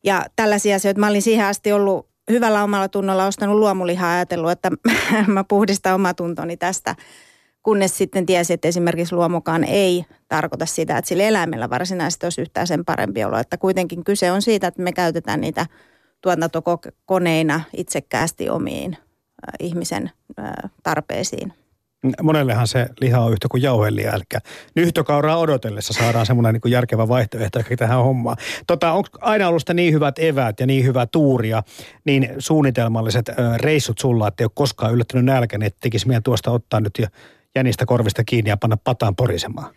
Ja 0.05 0.27
tällaisia 0.37 0.77
asioita. 0.77 1.01
Mä 1.01 1.09
olin 1.09 1.23
siihen 1.23 1.47
asti 1.47 1.73
ollut 1.73 2.09
hyvällä 2.31 2.63
omalla 2.63 2.89
tunnolla 2.89 3.27
ostanut 3.27 3.57
luomulihaa 3.57 4.13
ajatellut, 4.13 4.51
että 4.51 4.71
mä 5.27 5.45
puhdistan 5.45 5.95
omatuntoni 5.95 6.57
tästä. 6.57 6.97
Kunnes 7.63 7.99
sitten 7.99 8.27
tiesi, 8.27 8.53
että 8.53 8.69
esimerkiksi 8.69 9.15
luomukaan 9.15 9.65
ei 9.65 10.05
tarkoita 10.29 10.67
sitä, 10.67 10.99
että 10.99 11.09
sillä 11.09 11.25
eläimellä 11.25 11.71
varsinaisesti 11.71 12.27
olisi 12.27 12.41
yhtään 12.41 12.67
sen 12.67 12.85
parempi 12.85 13.25
olo. 13.25 13.39
Että 13.39 13.57
kuitenkin 13.57 14.05
kyse 14.05 14.33
on 14.33 14.43
siitä, 14.43 14.67
että 14.67 14.83
me 14.83 14.93
käytetään 14.93 15.41
niitä 15.41 15.67
tuotantokoneina 16.21 17.61
itsekkäästi 17.77 18.51
omiin 18.51 18.97
ihmisen 19.61 20.11
tarpeisiin. 20.83 21.53
Monellehan 22.23 22.67
se 22.67 22.89
liha 23.01 23.21
on 23.21 23.33
yhtä 23.33 23.49
kuin 23.51 23.63
jauhelia, 23.63 24.13
eli 24.13 24.23
nyhtökauraa 24.75 25.39
odotellessa 25.39 25.93
saadaan 25.93 26.27
semmoinen 26.27 26.61
niin 26.65 26.73
järkevä 26.73 27.09
vaihtoehto 27.09 27.61
tähän 27.77 27.99
hommaan. 28.05 28.37
Tota, 28.67 28.93
onko 28.93 29.09
aina 29.21 29.49
ollut 29.49 29.63
sitä 29.63 29.75
niin 29.75 29.95
hyvät 29.95 30.19
eväät 30.19 30.61
ja 30.61 30.67
niin 30.67 30.85
hyvä 30.85 31.07
tuuria, 31.07 31.63
niin 32.05 32.35
suunnitelmalliset 32.39 33.31
reissut 33.57 33.99
sulla, 33.99 34.29
että 34.29 34.43
ei 34.43 34.45
ole 34.45 34.53
koskaan 34.55 34.93
yllättynyt 34.93 35.25
nälkä, 35.25 35.59
niin 35.59 35.73
tekisi 35.81 36.07
meidän 36.07 36.23
tuosta 36.23 36.51
ottaa 36.51 36.81
nyt 36.81 36.99
jo 36.99 37.07
jänistä 37.55 37.87
korvista 37.87 38.25
kiinni 38.25 38.51
ja 38.51 38.57
panna 38.57 38.77
pataan 38.85 39.17
porisemaan? 39.17 39.75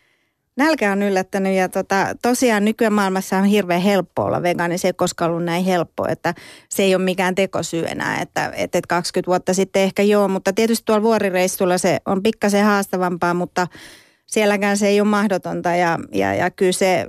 Nälkä 0.55 0.91
on 0.91 1.01
yllättänyt 1.03 1.55
ja 1.55 1.69
tota, 1.69 2.07
tosiaan 2.21 2.65
nykyään 2.65 2.93
maailmassa 2.93 3.37
on 3.37 3.45
hirveän 3.45 3.81
helppo 3.81 4.23
olla 4.23 4.43
vegaani. 4.43 4.77
Se 4.77 4.87
ei 4.87 4.93
koskaan 4.93 5.31
ollut 5.31 5.45
näin 5.45 5.65
helppo, 5.65 6.07
että 6.07 6.33
se 6.69 6.83
ei 6.83 6.95
ole 6.95 7.03
mikään 7.03 7.35
tekosyy 7.35 7.85
enää. 7.87 8.21
Että, 8.21 8.51
että 8.55 8.79
20 8.87 9.27
vuotta 9.27 9.53
sitten 9.53 9.81
ehkä 9.81 10.03
joo, 10.03 10.27
mutta 10.27 10.53
tietysti 10.53 10.85
tuolla 10.85 11.03
vuorireissulla 11.03 11.77
se 11.77 11.99
on 12.05 12.23
pikkasen 12.23 12.65
haastavampaa, 12.65 13.33
mutta 13.33 13.67
sielläkään 14.25 14.77
se 14.77 14.87
ei 14.87 15.01
ole 15.01 15.09
mahdotonta 15.09 15.75
ja, 15.75 15.99
ja, 16.11 16.33
ja 16.33 16.51
kyllä 16.51 16.71
se 16.71 17.05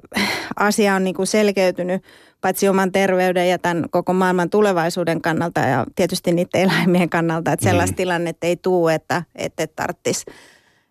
asia 0.56 0.94
on 0.94 1.04
niin 1.04 1.14
kuin 1.14 1.26
selkeytynyt 1.26 2.02
paitsi 2.40 2.68
oman 2.68 2.92
terveyden 2.92 3.48
ja 3.48 3.58
tämän 3.58 3.84
koko 3.90 4.12
maailman 4.12 4.50
tulevaisuuden 4.50 5.22
kannalta 5.22 5.60
ja 5.60 5.86
tietysti 5.96 6.32
niiden 6.32 6.60
eläimien 6.60 7.10
kannalta, 7.10 7.52
että 7.52 7.64
sellaista 7.64 7.92
mm. 7.92 7.96
tilannetta 7.96 8.46
ei 8.46 8.56
tule, 8.56 8.94
että 8.94 9.22
et 9.34 9.54
tarvitsisi 9.76 10.24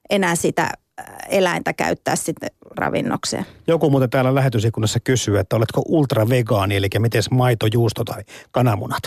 enää 0.10 0.36
sitä 0.36 0.70
eläintä 1.30 1.74
käyttää 1.74 2.16
sitten 2.16 2.50
ravinnokseen. 2.78 3.46
Joku 3.68 3.90
muuten 3.90 4.10
täällä 4.10 4.36
lähetysikunnassa 4.36 5.00
kysyy, 5.00 5.40
että 5.40 5.56
oletko 5.56 5.82
ultravegaani, 5.88 6.76
eli 6.76 6.88
miten 7.00 7.24
maito, 7.32 7.68
juusto 7.74 8.04
tai 8.04 8.24
kananmunat? 8.52 9.04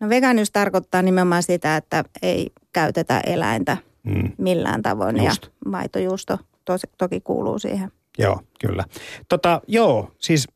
No 0.00 0.08
vegaanius 0.08 0.50
tarkoittaa 0.50 1.02
nimenomaan 1.02 1.42
sitä, 1.42 1.76
että 1.76 2.04
ei 2.22 2.50
käytetä 2.72 3.20
eläintä 3.26 3.76
mm. 4.02 4.32
millään 4.38 4.82
tavoin 4.82 5.24
Just. 5.24 5.42
ja 5.42 5.50
maitojuusto 5.66 6.38
tosi, 6.64 6.86
toki 6.98 7.20
kuuluu 7.20 7.58
siihen. 7.58 7.92
Joo, 8.18 8.40
kyllä. 8.60 8.84
Tota, 9.28 9.60
joo, 9.68 10.10
siis 10.18 10.48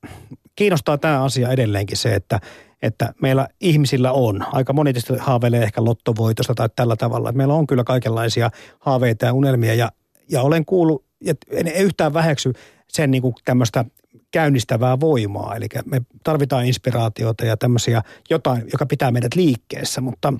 kiinnostaa 0.56 0.98
tämä 0.98 1.24
asia 1.24 1.48
edelleenkin 1.48 1.96
se, 1.96 2.14
että, 2.14 2.40
että 2.82 3.14
meillä 3.22 3.48
ihmisillä 3.60 4.12
on, 4.12 4.44
aika 4.52 4.72
moni 4.72 4.92
haaveilee 5.18 5.62
ehkä 5.62 5.84
lottovoitosta 5.84 6.54
tai 6.54 6.68
tällä 6.76 6.96
tavalla, 6.96 7.28
että 7.28 7.36
meillä 7.36 7.54
on 7.54 7.66
kyllä 7.66 7.84
kaikenlaisia 7.84 8.50
haaveita 8.78 9.26
ja 9.26 9.32
unelmia 9.32 9.74
ja 9.74 9.90
ja 10.30 10.42
olen 10.42 10.64
kuullut, 10.64 11.04
että 11.26 11.46
en 11.52 11.66
yhtään 11.66 12.14
väheksy 12.14 12.52
sen 12.88 13.10
niin 13.10 13.22
kuin 13.22 13.34
tämmöistä 13.44 13.84
käynnistävää 14.30 15.00
voimaa. 15.00 15.56
Eli 15.56 15.66
me 15.84 16.02
tarvitaan 16.24 16.66
inspiraatiota 16.66 17.44
ja 17.44 17.56
tämmöisiä 17.56 18.02
jotain, 18.30 18.64
joka 18.72 18.86
pitää 18.86 19.10
meidät 19.10 19.34
liikkeessä, 19.34 20.00
mutta 20.00 20.32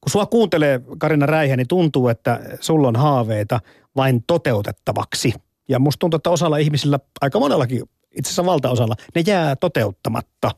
kun 0.00 0.10
sua 0.10 0.26
kuuntelee 0.26 0.80
Karina 0.98 1.26
Räihä, 1.26 1.56
niin 1.56 1.68
tuntuu, 1.68 2.08
että 2.08 2.40
sulla 2.60 2.88
on 2.88 2.96
haaveita 2.96 3.60
vain 3.96 4.24
toteutettavaksi. 4.26 5.34
Ja 5.68 5.78
musta 5.78 5.98
tuntuu, 5.98 6.16
että 6.16 6.30
osalla 6.30 6.56
ihmisillä, 6.58 6.98
aika 7.20 7.38
monellakin 7.40 7.82
itse 8.10 8.28
asiassa 8.28 8.44
valtaosalla, 8.44 8.94
ne 9.14 9.22
jää 9.26 9.56
toteuttamatta. 9.56 10.50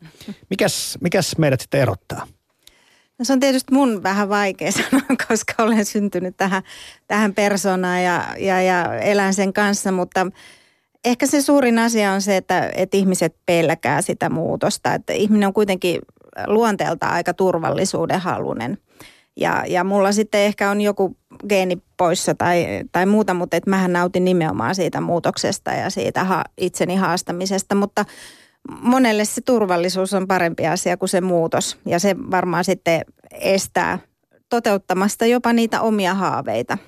Mikäs, 0.50 0.98
mikäs 1.00 1.38
meidät 1.38 1.60
sitten 1.60 1.80
erottaa? 1.80 2.26
No 3.20 3.24
se 3.24 3.32
on 3.32 3.40
tietysti 3.40 3.74
mun 3.74 4.02
vähän 4.02 4.28
vaikea 4.28 4.72
sanoa, 4.90 5.16
koska 5.28 5.62
olen 5.62 5.84
syntynyt 5.84 6.36
tähän, 6.36 6.62
tähän 7.06 7.34
persoonaan 7.34 8.02
ja, 8.02 8.24
ja, 8.38 8.62
ja 8.62 8.94
elän 8.94 9.34
sen 9.34 9.52
kanssa, 9.52 9.92
mutta 9.92 10.26
ehkä 11.04 11.26
se 11.26 11.42
suurin 11.42 11.78
asia 11.78 12.12
on 12.12 12.22
se, 12.22 12.36
että, 12.36 12.70
että 12.74 12.96
ihmiset 12.96 13.36
pelkää 13.46 14.02
sitä 14.02 14.30
muutosta. 14.30 14.94
Että 14.94 15.12
ihminen 15.12 15.46
on 15.46 15.52
kuitenkin 15.52 16.00
luonteelta 16.46 17.06
aika 17.06 17.34
turvallisuuden 17.34 18.20
halunen. 18.20 18.78
Ja, 19.36 19.64
ja 19.68 19.84
mulla 19.84 20.12
sitten 20.12 20.40
ehkä 20.40 20.70
on 20.70 20.80
joku 20.80 21.16
geeni 21.48 21.78
poissa 21.96 22.34
tai, 22.34 22.66
tai 22.92 23.06
muuta, 23.06 23.34
mutta 23.34 23.56
että 23.56 23.70
mähän 23.70 23.92
nautin 23.92 24.24
nimenomaan 24.24 24.74
siitä 24.74 25.00
muutoksesta 25.00 25.70
ja 25.70 25.90
siitä 25.90 26.24
ha, 26.24 26.44
itseni 26.58 26.96
haastamisesta. 26.96 27.74
Mutta 27.74 28.04
monelle 28.68 29.24
se 29.24 29.40
turvallisuus 29.40 30.14
on 30.14 30.28
parempi 30.28 30.66
asia 30.66 30.96
kuin 30.96 31.08
se 31.08 31.20
muutos. 31.20 31.78
Ja 31.86 31.98
se 31.98 32.16
varmaan 32.30 32.64
sitten 32.64 33.04
estää 33.32 33.98
toteuttamasta 34.48 35.26
jopa 35.26 35.52
niitä 35.52 35.80
omia 35.80 36.14
haaveita. 36.14 36.78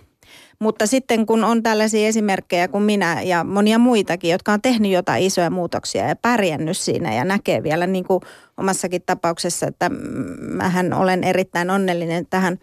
Mutta 0.58 0.86
sitten 0.86 1.26
kun 1.26 1.44
on 1.44 1.62
tällaisia 1.62 2.08
esimerkkejä 2.08 2.68
kuin 2.68 2.84
minä 2.84 3.22
ja 3.22 3.44
monia 3.44 3.78
muitakin, 3.78 4.30
jotka 4.30 4.52
on 4.52 4.62
tehnyt 4.62 4.92
jotain 4.92 5.24
isoja 5.24 5.50
muutoksia 5.50 6.08
ja 6.08 6.16
pärjännyt 6.16 6.76
siinä 6.76 7.14
ja 7.14 7.24
näkee 7.24 7.62
vielä 7.62 7.86
niin 7.86 8.04
kuin 8.04 8.20
omassakin 8.56 9.02
tapauksessa, 9.06 9.66
että 9.66 9.90
mähän 10.38 10.92
olen 10.92 11.24
erittäin 11.24 11.70
onnellinen 11.70 12.26
tähän 12.30 12.58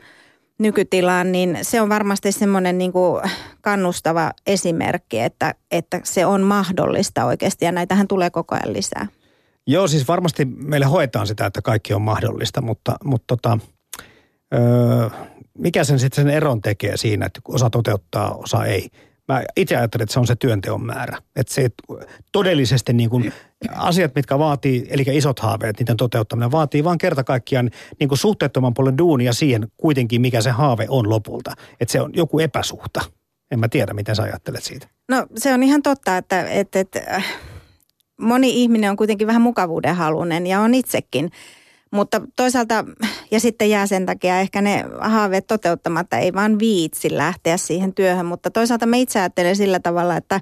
nykytilaan, 0.59 1.31
niin 1.31 1.57
se 1.61 1.81
on 1.81 1.89
varmasti 1.89 2.31
semmoinen 2.31 2.77
niin 2.77 2.91
kuin 2.91 3.23
kannustava 3.61 4.31
esimerkki, 4.47 5.19
että, 5.19 5.55
että 5.71 6.01
se 6.03 6.25
on 6.25 6.41
mahdollista 6.41 7.25
oikeasti 7.25 7.65
ja 7.65 7.71
näitähän 7.71 8.07
tulee 8.07 8.29
koko 8.29 8.55
ajan 8.55 8.73
lisää. 8.73 9.07
Joo, 9.67 9.87
siis 9.87 10.07
varmasti 10.07 10.45
meille 10.45 10.85
hoetaan 10.85 11.27
sitä, 11.27 11.45
että 11.45 11.61
kaikki 11.61 11.93
on 11.93 12.01
mahdollista, 12.01 12.61
mutta, 12.61 12.95
mutta 13.03 13.25
tota, 13.27 13.59
öö, 14.53 15.09
mikä 15.57 15.83
sen 15.83 15.99
sitten 15.99 16.25
sen 16.25 16.33
eron 16.33 16.61
tekee 16.61 16.97
siinä, 16.97 17.25
että 17.25 17.39
osa 17.47 17.69
toteuttaa, 17.69 18.35
osa 18.35 18.65
ei? 18.65 18.89
Mä 19.29 19.43
itse 19.57 19.75
ajattelen, 19.75 20.03
että 20.03 20.13
se 20.13 20.19
on 20.19 20.27
se 20.27 20.35
työnteon 20.35 20.85
määrä. 20.85 21.17
Että 21.35 21.53
se 21.53 21.69
todellisesti 22.31 22.93
niin 22.93 23.09
kuin 23.09 23.33
asiat, 23.75 24.15
mitkä 24.15 24.39
vaatii, 24.39 24.87
eli 24.89 25.05
isot 25.11 25.39
haaveet, 25.39 25.79
niiden 25.79 25.97
toteuttaminen 25.97 26.51
vaatii 26.51 26.83
vaan 26.83 26.97
kerta 26.97 27.23
kaikkiaan 27.23 27.69
niin 27.99 28.07
kuin 28.07 28.19
suhteettoman 28.19 28.73
paljon 28.73 28.97
duunia 28.97 29.33
siihen 29.33 29.67
kuitenkin, 29.77 30.21
mikä 30.21 30.41
se 30.41 30.49
haave 30.49 30.85
on 30.89 31.09
lopulta. 31.09 31.53
Että 31.79 31.91
se 31.91 32.01
on 32.01 32.11
joku 32.13 32.39
epäsuhta. 32.39 33.01
En 33.51 33.59
mä 33.59 33.67
tiedä, 33.67 33.93
miten 33.93 34.15
sä 34.15 34.23
ajattelet 34.23 34.63
siitä. 34.63 34.87
No 35.09 35.27
se 35.35 35.53
on 35.53 35.63
ihan 35.63 35.81
totta, 35.81 36.17
että, 36.17 36.43
että, 36.43 36.79
että 36.79 36.99
äh, 37.11 37.25
moni 38.21 38.63
ihminen 38.63 38.89
on 38.89 38.97
kuitenkin 38.97 39.27
vähän 39.27 39.41
mukavuuden 39.41 39.95
halunen 39.95 40.47
ja 40.47 40.61
on 40.61 40.73
itsekin. 40.73 41.31
Mutta 41.91 42.21
toisaalta, 42.35 42.85
ja 43.31 43.39
sitten 43.39 43.69
jää 43.69 43.87
sen 43.87 44.05
takia 44.05 44.39
ehkä 44.39 44.61
ne 44.61 44.85
haaveet 44.99 45.47
toteuttamatta, 45.47 46.17
ei 46.17 46.33
vaan 46.33 46.59
viitsi 46.59 47.17
lähteä 47.17 47.57
siihen 47.57 47.93
työhön. 47.93 48.25
Mutta 48.25 48.51
toisaalta 48.51 48.85
me 48.85 48.99
itse 48.99 49.19
ajattelen 49.19 49.55
sillä 49.55 49.79
tavalla, 49.79 50.17
että 50.17 50.41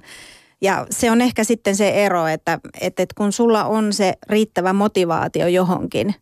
ja 0.60 0.86
se 0.90 1.10
on 1.10 1.20
ehkä 1.20 1.44
sitten 1.44 1.76
se 1.76 1.88
ero, 1.88 2.26
että, 2.26 2.58
että, 2.80 3.02
että 3.02 3.14
kun 3.16 3.32
sulla 3.32 3.64
on 3.64 3.92
se 3.92 4.14
riittävä 4.28 4.72
motivaatio 4.72 5.46
johonkin, 5.46 6.14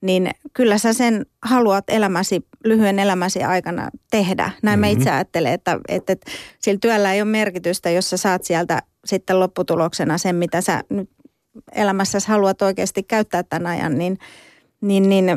niin 0.00 0.30
kyllä 0.52 0.78
sä 0.78 0.92
sen 0.92 1.26
haluat 1.42 1.84
elämäsi, 1.88 2.46
lyhyen 2.64 2.98
elämäsi 2.98 3.42
aikana 3.42 3.88
tehdä. 4.10 4.50
Näin 4.62 4.80
mm-hmm. 4.80 4.80
mä 4.80 4.86
itse 4.86 5.10
ajattelen, 5.10 5.52
että, 5.52 5.80
että, 5.88 6.12
että 6.12 6.30
sillä 6.58 6.78
työllä 6.80 7.12
ei 7.12 7.22
ole 7.22 7.30
merkitystä, 7.30 7.90
jos 7.90 8.10
sä 8.10 8.16
saat 8.16 8.44
sieltä 8.44 8.82
sitten 9.04 9.40
lopputuloksena 9.40 10.18
sen, 10.18 10.36
mitä 10.36 10.60
sä 10.60 10.84
nyt 10.88 11.10
elämässäsi 11.72 12.28
haluat 12.28 12.62
oikeasti 12.62 13.02
käyttää 13.02 13.42
tämän 13.42 13.66
ajan, 13.66 13.98
niin, 13.98 14.18
niin, 14.84 15.08
niin 15.08 15.30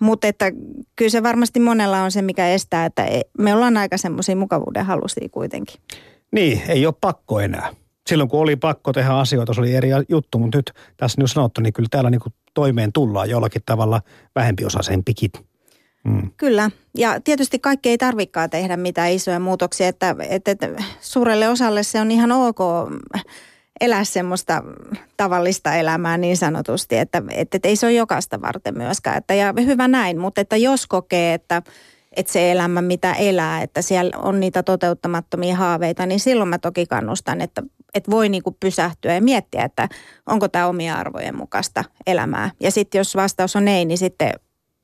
mutta 0.00 0.26
että 0.26 0.52
kyllä 0.96 1.10
se 1.10 1.22
varmasti 1.22 1.60
monella 1.60 2.02
on 2.02 2.10
se, 2.10 2.22
mikä 2.22 2.48
estää, 2.48 2.86
että 2.86 3.04
e, 3.04 3.20
me 3.38 3.54
ollaan 3.54 3.76
aika 3.76 3.98
semmoisia 3.98 4.36
mukavuuden 4.36 4.84
halusia 4.84 5.28
kuitenkin. 5.28 5.80
Niin, 6.32 6.62
ei 6.68 6.86
ole 6.86 6.94
pakko 7.00 7.40
enää. 7.40 7.72
Silloin 8.06 8.30
kun 8.30 8.40
oli 8.40 8.56
pakko 8.56 8.92
tehdä 8.92 9.10
asioita, 9.10 9.54
se 9.54 9.60
oli 9.60 9.74
eri 9.74 9.88
juttu, 10.08 10.38
mutta 10.38 10.58
nyt 10.58 10.72
tässä 10.96 11.20
nyt 11.20 11.30
sanottu, 11.30 11.60
niin 11.60 11.72
kyllä 11.72 11.88
täällä 11.90 12.10
niin 12.10 12.20
kuin 12.20 12.32
toimeen 12.54 12.92
tullaan 12.92 13.30
jollakin 13.30 13.62
tavalla 13.66 14.00
vähempiosaisempikin. 14.34 15.30
Mm. 16.04 16.30
Kyllä, 16.36 16.70
ja 16.98 17.20
tietysti 17.20 17.58
kaikki 17.58 17.88
ei 17.88 17.98
tarvikaan 17.98 18.50
tehdä 18.50 18.76
mitään 18.76 19.12
isoja 19.12 19.40
muutoksia, 19.40 19.88
että, 19.88 20.16
että, 20.28 20.50
että 20.50 20.68
suurelle 21.00 21.48
osalle 21.48 21.82
se 21.82 22.00
on 22.00 22.10
ihan 22.10 22.32
ok 22.32 22.58
elää 23.80 24.04
semmoista 24.04 24.62
tavallista 25.16 25.74
elämää 25.74 26.18
niin 26.18 26.36
sanotusti, 26.36 26.96
että, 26.96 27.22
että, 27.30 27.56
että 27.56 27.68
ei 27.68 27.76
se 27.76 27.86
ole 27.86 27.92
jokaista 27.92 28.40
varten 28.40 28.78
myöskään. 28.78 29.18
Että, 29.18 29.34
ja 29.34 29.54
hyvä 29.64 29.88
näin, 29.88 30.18
mutta 30.18 30.40
että 30.40 30.56
jos 30.56 30.86
kokee, 30.86 31.34
että 31.34 31.62
että 32.16 32.32
se 32.32 32.52
elämä, 32.52 32.82
mitä 32.82 33.12
elää, 33.12 33.62
että 33.62 33.82
siellä 33.82 34.18
on 34.18 34.40
niitä 34.40 34.62
toteuttamattomia 34.62 35.56
haaveita, 35.56 36.06
niin 36.06 36.20
silloin 36.20 36.48
mä 36.48 36.58
toki 36.58 36.86
kannustan, 36.86 37.40
että, 37.40 37.62
että 37.94 38.10
voi 38.10 38.28
niinku 38.28 38.56
pysähtyä 38.60 39.14
ja 39.14 39.20
miettiä, 39.20 39.64
että 39.64 39.88
onko 40.26 40.48
tämä 40.48 40.66
omia 40.66 40.94
arvojen 40.94 41.36
mukaista 41.36 41.84
elämää. 42.06 42.50
Ja 42.60 42.70
sitten 42.70 42.98
jos 42.98 43.16
vastaus 43.16 43.56
on 43.56 43.68
ei, 43.68 43.84
niin 43.84 43.98
sitten 43.98 44.32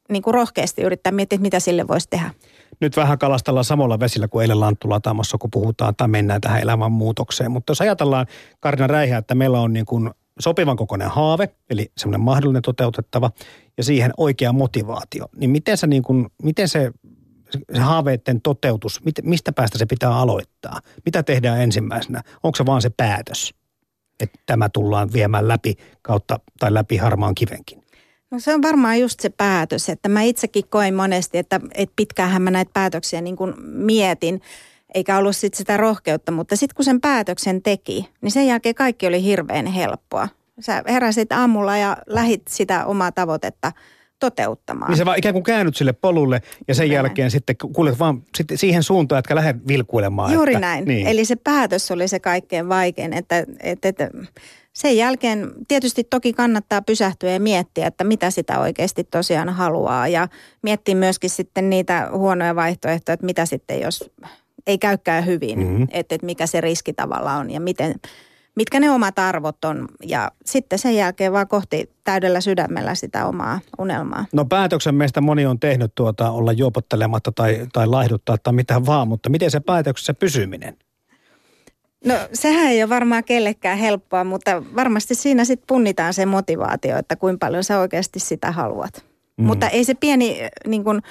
niinku 0.09 0.33
rohkeasti 0.33 0.83
yrittää 0.83 1.12
miettiä, 1.12 1.37
että 1.37 1.42
mitä 1.42 1.61
sille 1.61 1.88
voisi 1.88 2.09
tehdä. 2.11 2.31
Nyt 2.80 2.96
vähän 2.96 3.18
kalastellaan 3.18 3.64
samalla 3.64 4.00
vesillä 4.00 4.28
kuin 4.28 4.42
eilen 4.42 4.61
Lanttulataamassa, 4.61 5.38
kun 5.38 5.50
puhutaan 5.50 5.96
tai 5.96 6.08
mennään 6.08 6.40
tähän 6.40 6.62
elämänmuutokseen. 6.62 7.50
Mutta 7.50 7.70
jos 7.70 7.80
ajatellaan 7.80 8.26
Karina 8.61 8.87
Räihä, 8.87 9.18
että 9.18 9.35
meillä 9.35 9.61
on 9.61 9.72
niin 9.72 9.87
kuin 9.87 10.11
sopivan 10.38 10.76
kokoinen 10.76 11.11
haave, 11.11 11.48
eli 11.70 11.92
semmoinen 11.96 12.20
mahdollinen 12.20 12.62
toteutettava, 12.62 13.30
ja 13.76 13.85
siihen 13.85 14.11
oikea 14.16 14.52
motivaatio, 14.52 15.26
niin 15.37 15.50
miten, 15.50 15.76
se, 15.76 15.87
niin 15.87 16.02
kuin, 16.02 16.26
miten 16.42 16.68
se 16.68 16.92
se 17.72 17.80
haaveiden 17.80 18.40
toteutus, 18.40 19.00
mistä 19.22 19.52
päästä 19.52 19.78
se 19.78 19.87
pitää 19.87 20.16
aloittaa? 20.16 20.80
Mitä 21.04 21.22
tehdään 21.22 21.61
ensimmäisenä? 21.61 22.22
Onko 22.42 22.56
se 22.56 22.66
vaan 22.66 22.82
se 22.82 22.90
päätös, 22.90 23.54
että 24.20 24.38
tämä 24.46 24.68
tullaan 24.68 25.12
viemään 25.12 25.48
läpi 25.48 25.76
kautta 26.02 26.40
tai 26.58 26.74
läpi 26.74 26.96
harmaan 26.96 27.35
kivenkin? 27.35 27.81
No 28.32 28.40
se 28.40 28.54
on 28.54 28.62
varmaan 28.62 29.00
just 29.00 29.20
se 29.20 29.28
päätös, 29.28 29.88
että 29.88 30.08
mä 30.08 30.22
itsekin 30.22 30.64
koin 30.70 30.94
monesti, 30.94 31.38
että, 31.38 31.60
että 31.74 31.92
pitkäänhän 31.96 32.42
mä 32.42 32.50
näitä 32.50 32.70
päätöksiä 32.74 33.20
niin 33.20 33.36
kuin 33.36 33.54
mietin, 33.62 34.40
eikä 34.94 35.18
ollut 35.18 35.36
sit 35.36 35.54
sitä 35.54 35.76
rohkeutta, 35.76 36.32
mutta 36.32 36.56
sitten 36.56 36.76
kun 36.76 36.84
sen 36.84 37.00
päätöksen 37.00 37.62
teki, 37.62 38.08
niin 38.20 38.30
sen 38.30 38.46
jälkeen 38.46 38.74
kaikki 38.74 39.06
oli 39.06 39.22
hirveän 39.22 39.66
helppoa. 39.66 40.28
Sä 40.60 40.82
heräsit 40.88 41.32
aamulla 41.32 41.76
ja 41.76 41.96
lähit 42.06 42.42
sitä 42.48 42.86
omaa 42.86 43.12
tavoitetta– 43.12 43.72
toteuttamaan. 44.22 44.90
Niin 44.90 44.98
sä 44.98 45.04
vaan 45.04 45.18
ikään 45.18 45.32
kuin 45.32 45.42
käännyt 45.42 45.76
sille 45.76 45.92
polulle 45.92 46.42
ja 46.68 46.74
sen 46.74 46.82
näin. 46.82 46.92
jälkeen 46.92 47.30
sitten 47.30 47.56
kuljet 47.56 47.98
vaan 47.98 48.22
sitten 48.36 48.58
siihen 48.58 48.82
suuntaan, 48.82 49.18
että 49.18 49.34
lähdet 49.34 49.68
vilkuilemaan. 49.68 50.32
Juuri 50.32 50.54
että, 50.54 50.60
näin. 50.60 50.84
Niin. 50.84 51.06
Eli 51.06 51.24
se 51.24 51.36
päätös 51.36 51.90
oli 51.90 52.08
se 52.08 52.20
kaikkein 52.20 52.68
vaikein, 52.68 53.12
että, 53.12 53.46
että, 53.60 53.88
että 53.88 54.10
sen 54.72 54.96
jälkeen 54.96 55.52
tietysti 55.68 56.04
toki 56.04 56.32
kannattaa 56.32 56.82
pysähtyä 56.82 57.30
ja 57.30 57.40
miettiä, 57.40 57.87
että 57.87 58.04
mitä 58.04 58.30
sitä 58.30 58.58
oikeasti 58.58 59.04
tosiaan 59.04 59.48
haluaa 59.48 60.08
ja 60.08 60.28
miettiä 60.62 60.94
myöskin 60.94 61.30
sitten 61.30 61.70
niitä 61.70 62.08
huonoja 62.12 62.56
vaihtoehtoja, 62.56 63.14
että 63.14 63.26
mitä 63.26 63.46
sitten 63.46 63.80
jos 63.80 64.11
ei 64.66 64.78
käykään 64.78 65.26
hyvin, 65.26 65.58
mm-hmm. 65.58 65.82
että, 65.82 66.14
että 66.14 66.26
mikä 66.26 66.46
se 66.46 66.61
riski 66.61 66.92
tavalla 66.92 67.35
on 67.35 67.50
ja 67.50 67.61
miten, 67.61 67.94
mitkä 68.56 68.80
ne 68.80 68.90
omat 68.90 69.18
arvot 69.18 69.64
on 69.64 69.88
ja 70.06 70.30
sitten 70.46 70.78
sen 70.78 70.96
jälkeen 70.96 71.32
vaan 71.32 71.48
kohti 71.48 71.90
täydellä 72.04 72.40
sydämellä 72.40 72.94
sitä 72.94 73.26
omaa 73.26 73.61
unelmaa. 73.78 74.26
No 74.32 74.44
päätöksen 74.44 74.94
meistä 74.94 75.20
moni 75.20 75.46
on 75.46 75.61
tehnyt 75.61 75.92
tuota 75.94 76.30
olla 76.30 76.52
juopottelematta 76.52 77.32
tai, 77.32 77.66
tai 77.72 77.87
laihduttaa 77.87 78.38
tai 78.38 78.52
mitä 78.52 78.87
vaan, 78.87 79.08
mutta 79.08 79.30
miten 79.30 79.50
se 79.50 79.61
päätöksessä 79.61 80.14
pysyminen? 80.14 80.76
No 82.04 82.14
sehän 82.32 82.66
ei 82.66 82.82
ole 82.82 82.88
varmaan 82.88 83.24
kellekään 83.24 83.78
helppoa, 83.78 84.24
mutta 84.24 84.62
varmasti 84.76 85.14
siinä 85.14 85.44
sitten 85.44 85.66
punnitaan 85.66 86.14
se 86.14 86.26
motivaatio, 86.26 86.98
että 86.98 87.16
kuinka 87.16 87.46
paljon 87.46 87.64
sä 87.64 87.78
oikeasti 87.78 88.18
sitä 88.18 88.52
haluat. 88.52 89.04
Mm. 89.36 89.44
Mutta 89.44 89.68
ei 89.68 89.84
se 89.84 89.94
pieni 89.94 90.48
niin 90.66 90.84
kun, 90.84 91.02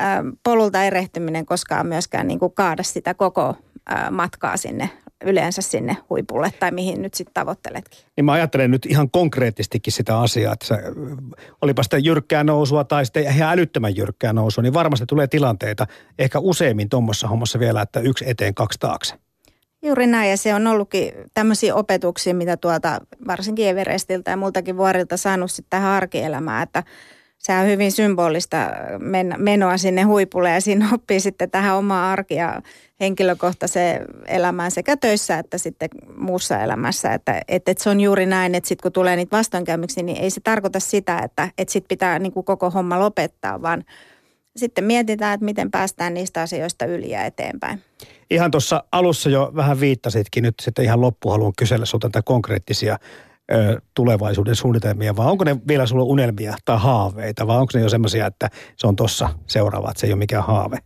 äh, 0.00 0.18
polulta 0.42 0.84
erehtyminen 0.84 1.46
koskaan 1.46 1.86
myöskään 1.86 2.26
niin 2.26 2.38
kaada 2.54 2.82
sitä 2.82 3.14
koko 3.14 3.54
äh, 3.92 4.10
matkaa 4.10 4.56
sinne 4.56 4.90
yleensä 5.24 5.62
sinne 5.62 5.96
huipulle 6.10 6.52
tai 6.60 6.70
mihin 6.70 7.02
nyt 7.02 7.14
sitten 7.14 7.34
tavoitteletkin. 7.34 8.00
Niin 8.16 8.24
mä 8.24 8.32
ajattelen 8.32 8.70
nyt 8.70 8.86
ihan 8.86 9.10
konkreettistikin 9.10 9.92
sitä 9.92 10.18
asiaa, 10.18 10.52
että 10.52 10.66
se, 10.66 10.74
olipa 11.62 11.82
sitä 11.82 11.98
jyrkkää 11.98 12.44
nousua 12.44 12.84
tai 12.84 13.04
sitten 13.04 13.22
ihan 13.22 13.52
älyttömän 13.52 13.96
jyrkkää 13.96 14.32
nousua, 14.32 14.62
niin 14.62 14.74
varmasti 14.74 15.06
tulee 15.06 15.26
tilanteita 15.26 15.86
ehkä 16.18 16.38
useimmin 16.38 16.88
tuommoissa 16.88 17.28
hommassa 17.28 17.58
vielä, 17.58 17.82
että 17.82 18.00
yksi 18.00 18.24
eteen, 18.28 18.54
kaksi 18.54 18.78
taakse. 18.78 19.14
Juuri 19.84 20.06
näin 20.06 20.30
ja 20.30 20.36
se 20.36 20.54
on 20.54 20.66
ollutkin 20.66 21.12
tämmöisiä 21.34 21.74
opetuksia, 21.74 22.34
mitä 22.34 22.56
tuolta 22.56 23.00
varsinkin 23.26 23.68
Everestiltä 23.68 24.30
ja 24.30 24.36
multakin 24.36 24.76
vuorilta 24.76 25.16
saanut 25.16 25.50
sitten 25.50 25.70
tähän 25.70 25.90
arkielämään, 25.90 26.62
että 26.62 26.82
se 27.38 27.52
on 27.52 27.66
hyvin 27.66 27.92
symbolista 27.92 28.70
menoa 29.38 29.76
sinne 29.76 30.02
huipulle 30.02 30.50
ja 30.50 30.60
siinä 30.60 30.88
oppii 30.92 31.20
sitten 31.20 31.50
tähän 31.50 31.76
omaa 31.76 32.12
arkia 32.12 32.62
henkilökohtaiseen 33.00 34.04
elämään 34.26 34.70
sekä 34.70 34.96
töissä 34.96 35.38
että 35.38 35.58
sitten 35.58 35.88
muussa 36.16 36.62
elämässä. 36.62 37.14
Että, 37.14 37.42
että, 37.48 37.70
että 37.70 37.84
se 37.84 37.90
on 37.90 38.00
juuri 38.00 38.26
näin, 38.26 38.54
että 38.54 38.68
sitten 38.68 38.82
kun 38.82 38.92
tulee 38.92 39.16
niitä 39.16 39.36
vastoinkäymyksiä, 39.36 40.02
niin 40.02 40.22
ei 40.22 40.30
se 40.30 40.40
tarkoita 40.40 40.80
sitä, 40.80 41.18
että, 41.18 41.48
että 41.58 41.72
sitten 41.72 41.88
pitää 41.88 42.18
niin 42.18 42.32
kuin 42.32 42.44
koko 42.44 42.70
homma 42.70 42.98
lopettaa, 42.98 43.62
vaan 43.62 43.84
sitten 44.56 44.84
mietitään, 44.84 45.34
että 45.34 45.44
miten 45.44 45.70
päästään 45.70 46.14
niistä 46.14 46.42
asioista 46.42 46.86
yli 46.86 47.10
ja 47.10 47.24
eteenpäin. 47.24 47.82
Ihan 48.30 48.50
tuossa 48.50 48.84
alussa 48.92 49.30
jo 49.30 49.52
vähän 49.56 49.80
viittasitkin 49.80 50.42
nyt 50.42 50.54
sitten 50.62 50.84
ihan 50.84 51.00
loppu 51.00 51.30
haluan 51.30 51.52
kysellä 51.58 51.86
sinulta 51.86 52.08
tätä 52.08 52.22
konkreettisia 52.22 52.98
ö, 53.52 53.80
tulevaisuuden 53.94 54.56
suunnitelmia, 54.56 55.16
vai 55.16 55.26
onko 55.26 55.44
ne 55.44 55.56
vielä 55.68 55.86
sulla 55.86 56.04
unelmia 56.04 56.56
tai 56.64 56.78
haaveita, 56.78 57.46
vai 57.46 57.58
onko 57.58 57.70
ne 57.74 57.80
jo 57.80 57.88
semmoisia, 57.88 58.26
että 58.26 58.50
se 58.76 58.86
on 58.86 58.96
tuossa 58.96 59.28
seuraava, 59.46 59.90
että 59.90 60.00
se 60.00 60.06
ei 60.06 60.12
ole 60.12 60.18
mikään 60.18 60.44
haave? 60.44 60.78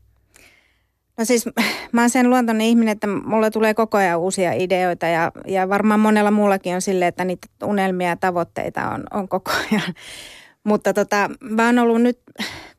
No 1.19 1.25
siis 1.25 1.45
mä 1.93 2.01
oon 2.01 2.11
sen 2.11 2.31
luontoinen 2.31 2.67
ihminen, 2.67 2.93
että 2.93 3.07
mulla 3.07 3.51
tulee 3.51 3.75
koko 3.75 3.99
ajan 3.99 4.19
uusia 4.19 4.53
ideoita 4.53 5.07
ja, 5.07 5.33
ja 5.47 5.69
varmaan 5.69 6.01
monella 6.01 6.31
muullakin 6.31 6.75
on 6.75 6.83
sille, 6.83 7.07
että 7.07 7.25
niitä 7.25 7.47
unelmia 7.65 8.09
ja 8.09 8.17
tavoitteita 8.17 8.91
on, 8.91 9.05
on 9.13 9.29
koko 9.29 9.51
ajan. 9.73 9.95
Mutta 10.69 10.93
tota, 10.95 11.31
mä 11.41 11.67
oon 11.67 11.79
ollut 11.79 12.03
nyt, 12.03 12.19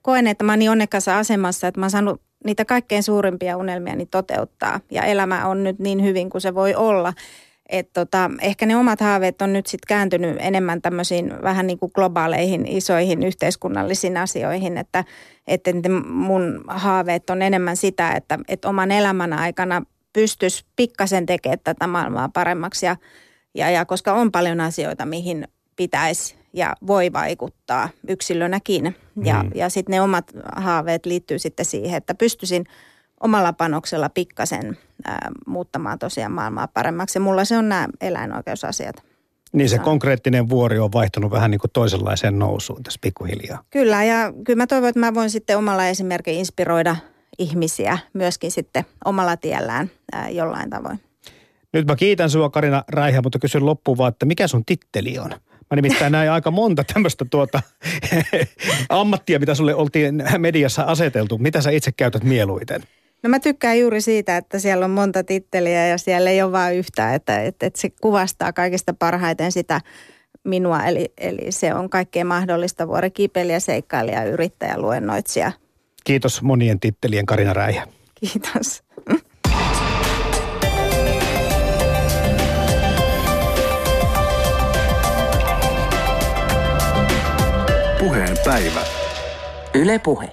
koen, 0.02 0.28
että 0.28 0.43
mä 0.43 0.52
oon 0.52 0.60
niin 0.60 0.71
onnekkaassa 0.71 1.17
asemassa, 1.17 1.67
että 1.67 1.80
mä 1.80 1.84
oon 1.84 1.91
saanut 1.91 2.21
niitä 2.45 2.65
kaikkein 2.65 3.04
suurimpia 3.04 3.58
unelmia 3.58 3.95
niin 3.95 4.08
toteuttaa. 4.08 4.80
Ja 4.91 5.04
elämä 5.04 5.47
on 5.47 5.63
nyt 5.63 5.80
niin 5.80 6.04
hyvin 6.04 6.30
kuin 6.30 6.41
se 6.41 6.56
voi 6.56 6.75
olla. 6.75 7.13
Et 7.69 7.93
tota, 7.93 8.32
ehkä 8.41 8.65
ne 8.65 8.75
omat 8.75 9.02
haaveet 9.02 9.41
on 9.41 9.54
nyt 9.54 9.67
sitten 9.67 9.88
kääntynyt 9.88 10.38
enemmän 10.39 10.82
tämmöisiin 10.82 11.34
vähän 11.43 11.67
niin 11.67 11.80
kuin 11.80 11.91
globaaleihin, 11.95 12.65
isoihin 12.67 13.23
yhteiskunnallisiin 13.23 14.17
asioihin, 14.17 14.78
että, 14.78 15.04
että 15.47 15.71
mun 16.08 16.63
haaveet 16.67 17.30
on 17.30 17.41
enemmän 17.41 17.78
sitä, 17.78 18.12
että, 18.12 18.39
että 18.47 18.69
oman 18.69 18.91
elämän 18.91 19.34
aikana 19.34 19.84
pystyisi 20.13 20.65
pikkasen 20.75 21.25
tekemään 21.25 21.60
tätä 21.63 21.88
maailmaa 21.88 22.30
paremmaksi 22.30 22.86
ja, 22.86 22.95
ja, 23.56 23.69
ja 23.69 23.86
koska 23.86 24.13
on 24.13 24.32
paljon 24.32 24.62
asioita, 24.62 25.06
mihin 25.06 25.47
pitäisi 25.75 26.38
ja 26.53 26.75
voi 26.88 27.13
vaikuttaa 27.13 27.89
yksilönäkin. 28.07 28.95
Ja, 29.23 29.43
mm. 29.43 29.51
ja 29.55 29.69
sitten 29.69 29.93
ne 29.93 30.01
omat 30.01 30.31
haaveet 30.55 31.05
liittyy 31.05 31.39
sitten 31.39 31.65
siihen, 31.65 31.97
että 31.97 32.15
pystyisin 32.15 32.65
omalla 33.19 33.53
panoksella 33.53 34.09
pikkasen 34.09 34.77
ää, 35.05 35.31
muuttamaan 35.47 35.99
tosiaan 35.99 36.31
maailmaa 36.31 36.67
paremmaksi. 36.67 37.17
Ja 37.17 37.21
mulla 37.21 37.45
se 37.45 37.57
on 37.57 37.69
nämä 37.69 37.88
eläinoikeusasiat. 38.01 39.03
Niin 39.53 39.69
se 39.69 39.79
konkreettinen 39.79 40.49
vuori 40.49 40.79
on 40.79 40.93
vaihtunut 40.93 41.31
vähän 41.31 41.51
niin 41.51 41.59
kuin 41.59 41.71
toisenlaiseen 41.71 42.39
nousuun 42.39 42.83
tässä 42.83 42.99
pikkuhiljaa. 43.01 43.63
Kyllä 43.69 44.03
ja 44.03 44.33
kyllä 44.43 44.57
mä 44.57 44.67
toivon, 44.67 44.89
että 44.89 44.99
mä 44.99 45.13
voin 45.13 45.29
sitten 45.29 45.57
omalla 45.57 45.88
esimerkiksi 45.88 46.39
inspiroida 46.39 46.95
ihmisiä 47.39 47.97
myöskin 48.13 48.51
sitten 48.51 48.85
omalla 49.05 49.38
tiellään 49.38 49.91
ää, 50.12 50.29
jollain 50.29 50.69
tavoin. 50.69 50.99
Nyt 51.73 51.88
mä 51.88 51.95
kiitän 51.95 52.29
sua 52.29 52.49
Karina 52.49 52.83
Räihä, 52.88 53.21
mutta 53.21 53.39
kysyn 53.39 53.65
loppuun 53.65 53.97
vaan, 53.97 54.09
että 54.09 54.25
mikä 54.25 54.47
sun 54.47 54.65
titteli 54.65 55.19
on? 55.19 55.31
Mä 55.71 55.75
nimittäin 55.75 56.12
näin 56.12 56.32
aika 56.32 56.51
monta 56.51 56.84
tämmöistä 56.93 57.25
tuota, 57.29 57.62
ammattia, 58.89 59.39
mitä 59.39 59.55
sulle 59.55 59.75
oltiin 59.75 60.23
mediassa 60.38 60.84
aseteltu. 60.84 61.38
Mitä 61.38 61.62
sä 61.62 61.69
itse 61.69 61.91
käytät 61.91 62.23
mieluiten? 62.23 62.84
No 63.23 63.29
mä 63.29 63.39
tykkään 63.39 63.79
juuri 63.79 64.01
siitä, 64.01 64.38
että 64.38 64.60
siellä 64.60 64.86
on 64.86 64.91
monta 64.91 65.23
titteliä 65.23 65.88
ja 65.88 65.97
siellä 65.97 66.29
ei 66.29 66.41
ole 66.41 66.51
vain 66.51 66.77
yhtä, 66.77 67.13
että, 67.13 67.41
että, 67.41 67.65
että 67.65 67.82
se 67.82 67.89
kuvastaa 68.01 68.53
kaikista 68.53 68.93
parhaiten 68.93 69.51
sitä 69.51 69.82
minua. 70.43 70.84
Eli, 70.84 71.13
eli 71.17 71.51
se 71.51 71.73
on 71.73 71.89
kaikkein 71.89 72.27
mahdollista 72.27 72.88
vuorikipeliä, 72.88 73.60
seikkailija, 73.60 74.23
yrittäjä, 74.23 74.77
luennoitsija. 74.77 75.51
Kiitos 76.03 76.41
monien 76.41 76.79
tittelien 76.79 77.25
Karina 77.25 77.53
Räihä. 77.53 77.88
Kiitos. 78.15 78.84
Puheen 87.99 88.38
päivä. 88.45 88.81
Yle 89.73 89.99
Puhe. 89.99 90.31